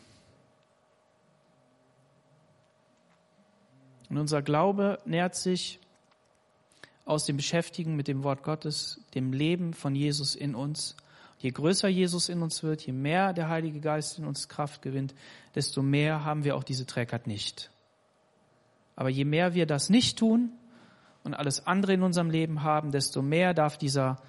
Und 4.10 4.18
unser 4.18 4.42
Glaube 4.42 5.00
nährt 5.06 5.36
sich 5.36 5.80
aus 7.06 7.26
dem 7.26 7.38
Beschäftigen 7.38 7.96
mit 7.96 8.08
dem 8.08 8.24
Wort 8.24 8.44
Gottes, 8.44 9.02
dem 9.16 9.32
Leben 9.32 9.74
von 9.74 9.96
Jesus 9.96 10.36
in 10.36 10.56
uns 10.56 10.98
Je 11.40 11.52
größer 11.52 11.88
Jesus 11.88 12.30
in 12.30 12.42
uns 12.42 12.64
wird, 12.64 12.82
je 12.82 12.94
mehr 12.94 13.34
der 13.34 13.50
Heilige 13.50 13.80
Geist 13.80 14.18
in 14.18 14.26
uns 14.26 14.48
Kraft 14.48 14.82
gewinnt, 14.82 15.14
desto 15.54 15.82
mehr 15.82 16.26
haben 16.26 16.44
wir 16.44 16.56
auch 16.56 16.64
diese 16.64 16.86
Trägheit 16.86 17.28
nicht. 17.28 17.70
Aber 18.96 19.10
je 19.10 19.26
mehr 19.26 19.54
wir 19.54 19.68
das 19.68 19.90
nicht 19.90 20.18
tun 20.18 20.52
und 21.24 21.36
alles 21.36 21.68
andere 21.68 21.94
in 21.94 22.02
unserem 22.02 22.32
Leben 22.32 22.64
haben, 22.64 22.92
desto 22.92 23.22
mehr 23.22 23.54
darf 23.54 23.78
dieser, 23.78 24.20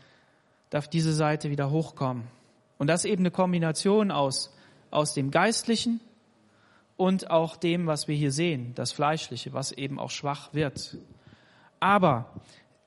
darf 0.68 0.88
diese 0.88 1.14
Seite 1.14 1.48
wieder 1.48 1.70
hochkommen. 1.70 2.24
Und 2.76 2.88
das 2.88 3.06
eben 3.06 3.22
eine 3.22 3.30
Kombination 3.30 4.10
aus, 4.10 4.54
aus 4.90 5.14
dem 5.14 5.30
Geistlichen 5.30 6.00
und 6.98 7.30
auch 7.30 7.56
dem, 7.56 7.86
was 7.86 8.08
wir 8.08 8.16
hier 8.16 8.32
sehen, 8.32 8.74
das 8.74 8.92
Fleischliche, 8.92 9.54
was 9.54 9.72
eben 9.72 9.98
auch 9.98 10.10
schwach 10.10 10.52
wird. 10.52 10.98
Aber 11.80 12.30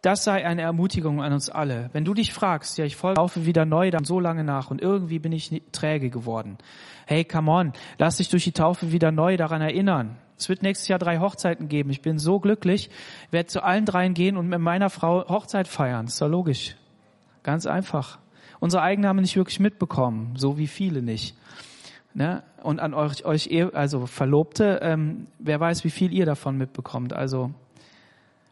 das 0.02 0.24
sei 0.24 0.46
eine 0.46 0.64
Ermutigung 0.64 1.22
an 1.22 1.32
uns 1.32 1.50
alle. 1.50 1.90
Wenn 1.94 2.06
du 2.06 2.14
dich 2.14 2.34
fragst, 2.34 2.78
ja, 2.78 2.86
ich 2.86 3.02
laufe 3.02 3.46
wieder 3.46 3.66
neu 3.66 3.92
dann 3.92 4.04
so 4.04 4.20
lange 4.20 4.44
nach 4.44 4.72
und 4.72 4.82
irgendwie 4.82 5.20
bin 5.20 5.32
ich 5.32 5.62
träge 5.72 6.10
geworden. 6.10 6.58
Hey, 7.06 7.24
come 7.24 7.52
on, 7.52 7.74
lass 8.00 8.18
dich 8.18 8.30
durch 8.30 8.44
die 8.44 8.52
Taufe 8.52 8.92
wieder 8.92 9.12
neu 9.12 9.38
daran 9.38 9.62
erinnern. 9.62 10.18
Es 10.38 10.50
wird 10.50 10.64
nächstes 10.64 10.88
Jahr 10.88 10.98
drei 10.98 11.20
Hochzeiten 11.20 11.68
geben. 11.68 11.92
Ich 11.92 12.02
bin 12.02 12.18
so 12.18 12.40
glücklich, 12.40 12.90
ich 13.28 13.34
werde 13.34 13.48
zu 13.48 13.64
allen 13.64 13.86
dreien 13.86 14.16
gehen 14.16 14.38
und 14.38 14.48
mit 14.48 14.60
meiner 14.60 14.90
Frau 14.90 15.28
Hochzeit 15.30 15.68
feiern. 15.68 16.08
ist 16.08 16.20
doch 16.20 16.30
logisch. 16.30 16.76
Ganz 17.44 17.68
einfach. 17.68 18.18
Unsere 18.60 18.82
eigenen 18.82 19.08
haben 19.08 19.20
nicht 19.20 19.36
wirklich 19.36 19.60
mitbekommen, 19.60 20.34
so 20.36 20.58
wie 20.58 20.68
viele 20.68 21.04
nicht. 21.04 21.36
Ne? 22.16 22.44
Und 22.64 22.80
an 22.80 22.96
euch, 22.96 23.24
euch 23.26 23.50
also 23.76 24.08
Verlobte, 24.08 24.80
ähm, 24.82 25.28
wer 25.38 25.60
weiß, 25.60 25.84
wie 25.84 25.90
viel 25.92 26.12
ihr 26.12 26.26
davon 26.26 26.58
mitbekommt. 26.58 27.14
Also 27.14 27.52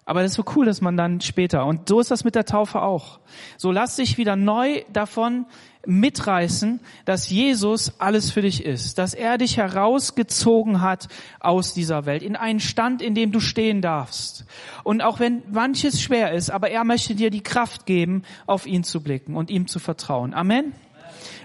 aber 0.09 0.23
das 0.23 0.31
ist 0.31 0.37
so 0.37 0.45
cool, 0.55 0.65
dass 0.65 0.81
man 0.81 0.97
dann 0.97 1.21
später, 1.21 1.67
und 1.67 1.87
so 1.87 1.99
ist 1.99 2.09
das 2.09 2.23
mit 2.23 2.33
der 2.33 2.45
Taufe 2.45 2.81
auch. 2.81 3.19
So 3.57 3.71
lass 3.71 3.97
dich 3.97 4.17
wieder 4.17 4.35
neu 4.35 4.81
davon 4.91 5.45
mitreißen, 5.85 6.79
dass 7.05 7.29
Jesus 7.29 7.93
alles 7.99 8.31
für 8.31 8.41
dich 8.41 8.65
ist, 8.65 8.97
dass 8.97 9.13
er 9.13 9.37
dich 9.37 9.57
herausgezogen 9.57 10.81
hat 10.81 11.09
aus 11.39 11.75
dieser 11.75 12.07
Welt, 12.07 12.23
in 12.23 12.35
einen 12.35 12.59
Stand, 12.59 13.03
in 13.03 13.13
dem 13.13 13.31
du 13.31 13.39
stehen 13.39 13.83
darfst. 13.83 14.45
Und 14.83 15.03
auch 15.03 15.19
wenn 15.19 15.43
manches 15.51 16.01
schwer 16.01 16.33
ist, 16.33 16.49
aber 16.49 16.71
er 16.71 16.85
möchte 16.85 17.13
dir 17.13 17.29
die 17.29 17.43
Kraft 17.43 17.85
geben, 17.85 18.23
auf 18.47 18.65
ihn 18.65 18.83
zu 18.83 19.03
blicken 19.03 19.35
und 19.35 19.51
ihm 19.51 19.67
zu 19.67 19.77
vertrauen. 19.77 20.33
Amen. 20.33 20.73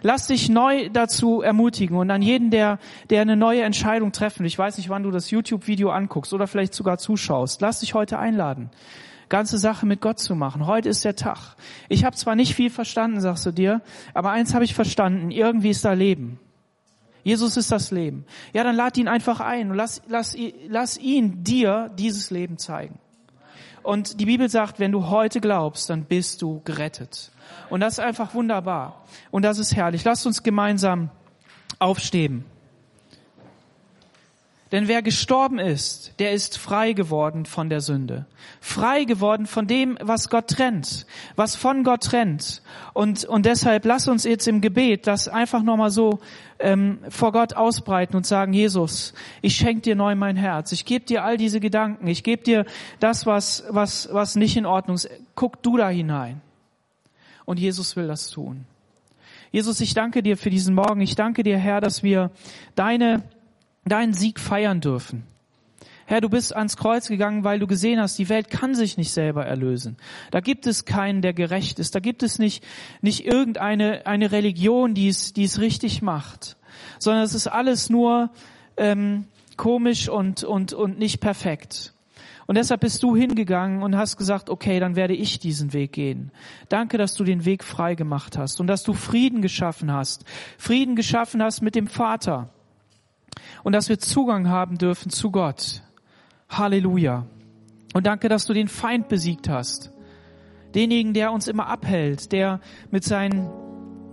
Lass 0.07 0.27
dich 0.27 0.51
neu 0.51 0.91
dazu 0.91 1.41
ermutigen 1.41 1.97
und 1.97 2.11
an 2.11 2.21
jeden, 2.21 2.51
der, 2.51 2.79
der 3.09 3.23
eine 3.23 3.37
neue 3.37 3.63
Entscheidung 3.63 4.13
treffen. 4.13 4.45
Ich 4.45 4.59
weiß 4.59 4.77
nicht, 4.77 4.91
wann 4.91 5.03
du 5.03 5.11
das 5.11 5.31
YouTube-Video 5.31 5.89
anguckst 5.89 6.35
oder 6.35 6.47
vielleicht 6.47 6.75
sogar 6.75 6.99
zuschaust. 6.99 7.63
Lass 7.63 7.81
dich 7.81 7.95
heute 7.95 8.19
einladen 8.19 8.71
ganze 9.31 9.57
Sache 9.57 9.87
mit 9.87 10.03
Gott 10.03 10.19
zu 10.19 10.35
machen. 10.35 10.67
Heute 10.67 10.91
ist 10.91 11.05
der 11.05 11.17
Tag. 11.17 11.57
Ich 11.89 12.05
habe 12.05 12.15
zwar 12.15 12.37
nicht 12.37 12.55
viel 12.55 12.69
verstanden, 12.69 13.21
sagst 13.23 13.47
du 13.47 13.53
dir, 13.53 13.81
aber 14.13 14.31
eins 14.31 14.55
habe 14.55 14.67
ich 14.67 14.75
verstanden, 14.75 15.31
irgendwie 15.31 15.71
ist 15.71 15.85
da 15.85 15.95
Leben. 15.95 16.39
Jesus 17.23 17.57
ist 17.57 17.73
das 17.73 17.91
Leben. 17.91 18.27
Ja, 18.53 18.63
dann 18.63 18.77
lad 18.77 18.99
ihn 18.99 19.09
einfach 19.09 19.41
ein 19.41 19.71
und 19.71 19.77
lass, 19.77 20.03
lass, 20.07 20.37
lass 20.69 20.99
ihn 20.99 21.43
dir 21.43 21.91
dieses 21.99 22.31
Leben 22.31 22.59
zeigen. 22.59 23.01
Und 23.85 24.19
die 24.19 24.25
Bibel 24.25 24.49
sagt, 24.49 24.81
wenn 24.81 24.93
du 24.93 25.09
heute 25.11 25.41
glaubst, 25.41 25.91
dann 25.91 26.05
bist 26.05 26.41
du 26.41 26.63
gerettet. 26.65 27.31
Und 27.69 27.81
das 27.81 27.95
ist 27.95 28.01
einfach 28.01 28.35
wunderbar. 28.35 29.05
Und 29.31 29.43
das 29.43 29.59
ist 29.59 29.77
herrlich. 29.77 30.05
Lasst 30.05 30.27
uns 30.27 30.43
gemeinsam 30.43 31.11
aufstehen. 31.79 32.47
Denn 34.73 34.89
wer 34.89 35.03
gestorben 35.03 35.59
ist, 35.59 36.15
der 36.19 36.33
ist 36.33 36.59
frei 36.59 36.95
geworden 36.95 37.47
von 37.47 37.69
der 37.69 37.81
Sünde. 37.81 38.27
Frei 38.61 39.05
geworden 39.05 39.47
von 39.47 39.67
dem, 39.67 39.97
was 40.01 40.31
Gott 40.31 40.49
trennt, 40.49 41.07
was 41.37 41.55
von 41.55 41.85
Gott 41.85 42.03
trennt. 42.03 42.63
Und, 42.93 43.25
und 43.25 43.47
deshalb 43.47 43.85
lass 43.85 44.09
uns 44.09 44.25
jetzt 44.25 44.49
im 44.49 44.61
Gebet 44.61 45.07
das 45.07 45.29
einfach 45.29 45.63
nochmal 45.63 45.91
so 45.91 46.19
ähm, 46.59 46.99
vor 47.09 47.33
Gott 47.33 47.55
ausbreiten 47.55 48.17
und 48.17 48.27
sagen, 48.27 48.53
Jesus, 48.53 49.15
ich 49.43 49.55
schenke 49.55 49.83
dir 49.83 49.97
neu 49.97 50.15
mein 50.15 50.37
Herz. 50.37 50.73
Ich 50.73 50.85
gebe 50.85 51.05
dir 51.05 51.25
all 51.25 51.37
diese 51.37 51.61
Gedanken. 51.61 52.07
Ich 52.07 52.25
gebe 52.25 52.43
dir 52.43 52.65
das, 53.01 53.27
was, 53.27 53.65
was, 53.69 54.09
was 54.13 54.35
nicht 54.35 54.57
in 54.57 54.67
Ordnung 54.67 54.97
ist. 54.97 55.11
Guck 55.35 55.63
du 55.63 55.77
da 55.77 55.89
hinein. 55.89 56.41
Und 57.45 57.61
Jesus 57.61 57.97
will 57.97 58.07
das 58.07 58.31
tun. 58.31 58.65
Jesus, 59.55 59.81
ich 59.81 59.95
danke 59.95 60.23
dir 60.23 60.37
für 60.37 60.51
diesen 60.51 60.75
Morgen. 60.75 61.01
Ich 61.01 61.15
danke 61.15 61.45
dir, 61.45 61.57
Herr, 61.59 61.81
dass 61.81 62.03
wir 62.03 62.33
deine, 62.75 63.23
deinen 63.85 64.15
Sieg 64.15 64.41
feiern 64.41 64.81
dürfen. 64.81 65.25
Herr, 66.07 66.21
du 66.21 66.29
bist 66.29 66.55
ans 66.55 66.77
Kreuz 66.77 67.09
gegangen, 67.09 67.45
weil 67.45 67.59
du 67.59 67.67
gesehen 67.67 67.99
hast, 67.99 68.19
die 68.19 68.29
Welt 68.29 68.51
kann 68.51 68.75
sich 68.75 68.99
nicht 68.99 69.11
selber 69.11 69.47
erlösen. 69.47 69.97
Da 70.31 70.41
gibt 70.41 70.67
es 70.67 70.85
keinen, 70.85 71.23
der 71.23 71.33
gerecht 71.33 71.79
ist. 71.79 71.95
Da 71.95 72.01
gibt 72.01 72.23
es 72.23 72.39
nicht, 72.39 72.63
nicht 73.01 73.25
irgendeine 73.25 74.07
eine 74.07 74.31
Religion, 74.31 74.93
die 74.95 75.09
es, 75.09 75.33
die 75.33 75.45
es 75.45 75.61
richtig 75.61 76.03
macht, 76.03 76.57
sondern 76.99 77.23
es 77.23 77.35
ist 77.35 77.47
alles 77.47 77.89
nur 77.89 78.31
ähm, 78.77 79.25
komisch 79.57 80.09
und, 80.09 80.45
und, 80.45 80.75
und 80.75 80.99
nicht 80.99 81.21
perfekt. 81.21 81.95
Und 82.47 82.59
deshalb 82.59 82.83
bist 82.83 83.03
du 83.03 83.17
hingegangen 83.17 83.83
und 83.83 83.97
hast 83.97 84.19
gesagt, 84.19 84.51
okay, 84.51 84.79
dann 84.81 84.97
werde 84.97 85.15
ich 85.15 85.39
diesen 85.39 85.73
Weg 85.73 85.93
gehen. 85.93 86.31
Danke, 86.69 86.99
dass 86.99 87.15
du 87.15 87.25
den 87.25 87.47
Weg 87.47 87.65
frei 87.65 87.95
gemacht 87.95 88.37
hast 88.37 88.61
und 88.61 88.67
dass 88.67 88.83
du 88.83 88.93
Frieden 88.93 89.41
geschaffen 89.41 89.91
hast. 89.91 90.27
Frieden 90.59 90.97
geschaffen 90.97 91.43
hast 91.43 91.63
mit 91.63 91.75
dem 91.75 91.87
Vater. 91.87 92.51
Und 93.65 93.73
dass 93.73 93.89
wir 93.89 93.99
Zugang 93.99 94.49
haben 94.49 94.79
dürfen 94.79 95.11
zu 95.11 95.33
Gott. 95.33 95.83
Halleluja. 96.49 97.27
Und 97.95 98.07
danke, 98.07 98.29
dass 98.29 98.47
du 98.47 98.53
den 98.53 98.69
Feind 98.69 99.09
besiegt 99.09 99.49
hast. 99.49 99.91
Denjenigen, 100.75 101.15
der 101.15 101.33
uns 101.33 101.49
immer 101.49 101.67
abhält, 101.67 102.31
der 102.31 102.61
mit 102.93 103.03
seinen 103.03 103.51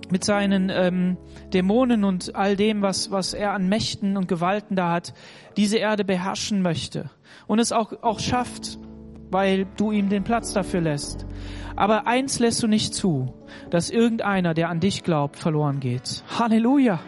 mit 0.09 0.25
seinen 0.25 0.69
ähm, 0.69 1.17
Dämonen 1.53 2.03
und 2.03 2.35
all 2.35 2.57
dem, 2.57 2.81
was, 2.81 3.11
was 3.11 3.33
er 3.33 3.53
an 3.53 3.69
Mächten 3.69 4.17
und 4.17 4.27
Gewalten 4.27 4.75
da 4.75 4.91
hat, 4.91 5.13
diese 5.55 5.77
Erde 5.77 6.03
beherrschen 6.03 6.61
möchte 6.61 7.09
und 7.47 7.59
es 7.59 7.71
auch, 7.71 7.93
auch 8.03 8.19
schafft, 8.19 8.77
weil 9.31 9.65
du 9.77 9.91
ihm 9.91 10.09
den 10.09 10.25
Platz 10.25 10.51
dafür 10.51 10.81
lässt. 10.81 11.25
Aber 11.77 12.07
eins 12.07 12.39
lässt 12.39 12.61
du 12.61 12.67
nicht 12.67 12.93
zu, 12.93 13.33
dass 13.69 13.89
irgendeiner, 13.89 14.53
der 14.53 14.67
an 14.67 14.81
dich 14.81 15.03
glaubt, 15.03 15.37
verloren 15.37 15.79
geht. 15.79 16.25
Halleluja. 16.37 16.99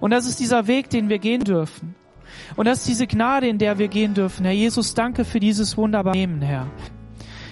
Und 0.00 0.10
das 0.10 0.26
ist 0.26 0.40
dieser 0.40 0.66
Weg, 0.66 0.90
den 0.90 1.08
wir 1.08 1.18
gehen 1.18 1.44
dürfen. 1.44 1.94
Und 2.56 2.66
das 2.66 2.78
ist 2.78 2.88
diese 2.88 3.06
Gnade, 3.06 3.48
in 3.48 3.58
der 3.58 3.78
wir 3.78 3.88
gehen 3.88 4.14
dürfen. 4.14 4.44
Herr 4.44 4.54
Jesus, 4.54 4.94
danke 4.94 5.24
für 5.24 5.40
dieses 5.40 5.76
wunderbare 5.76 6.16
Nehmen, 6.16 6.42
Herr. 6.42 6.66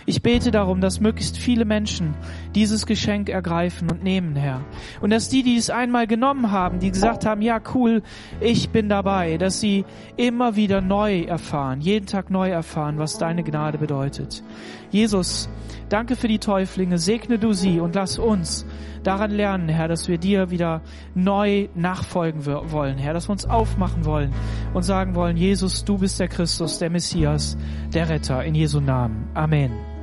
Ich 0.08 0.22
bete 0.22 0.52
darum, 0.52 0.80
dass 0.80 1.00
möglichst 1.00 1.36
viele 1.36 1.64
Menschen 1.64 2.14
dieses 2.54 2.86
Geschenk 2.86 3.28
ergreifen 3.28 3.90
und 3.90 4.04
nehmen, 4.04 4.36
Herr. 4.36 4.60
Und 5.00 5.10
dass 5.10 5.28
die, 5.28 5.42
die 5.42 5.56
es 5.56 5.68
einmal 5.68 6.06
genommen 6.06 6.52
haben, 6.52 6.78
die 6.78 6.92
gesagt 6.92 7.26
haben, 7.26 7.42
ja 7.42 7.60
cool, 7.74 8.04
ich 8.40 8.70
bin 8.70 8.88
dabei, 8.88 9.36
dass 9.36 9.58
sie 9.58 9.84
immer 10.16 10.54
wieder 10.54 10.80
neu 10.80 11.22
erfahren, 11.22 11.80
jeden 11.80 12.06
Tag 12.06 12.30
neu 12.30 12.48
erfahren, 12.50 12.98
was 12.98 13.18
deine 13.18 13.42
Gnade 13.42 13.78
bedeutet. 13.78 14.44
Jesus, 14.92 15.48
danke 15.88 16.16
für 16.16 16.28
die 16.28 16.38
Täuflinge, 16.38 16.98
segne 16.98 17.38
du 17.38 17.52
sie 17.52 17.80
und 17.80 17.94
lass 17.94 18.18
uns 18.18 18.66
daran 19.02 19.30
lernen, 19.30 19.68
Herr, 19.68 19.88
dass 19.88 20.08
wir 20.08 20.18
dir 20.18 20.50
wieder 20.50 20.82
neu 21.14 21.68
nachfolgen 21.74 22.44
wollen, 22.44 22.98
Herr, 22.98 23.14
dass 23.14 23.28
wir 23.28 23.32
uns 23.32 23.44
aufmachen 23.46 24.04
wollen 24.04 24.32
und 24.74 24.82
sagen 24.82 25.14
wollen, 25.14 25.36
Jesus, 25.36 25.84
du 25.84 25.98
bist 25.98 26.18
der 26.18 26.28
Christus, 26.28 26.78
der 26.78 26.90
Messias, 26.90 27.56
der 27.94 28.08
Retter, 28.08 28.44
in 28.44 28.54
Jesu 28.54 28.80
Namen. 28.80 29.28
Amen. 29.34 29.95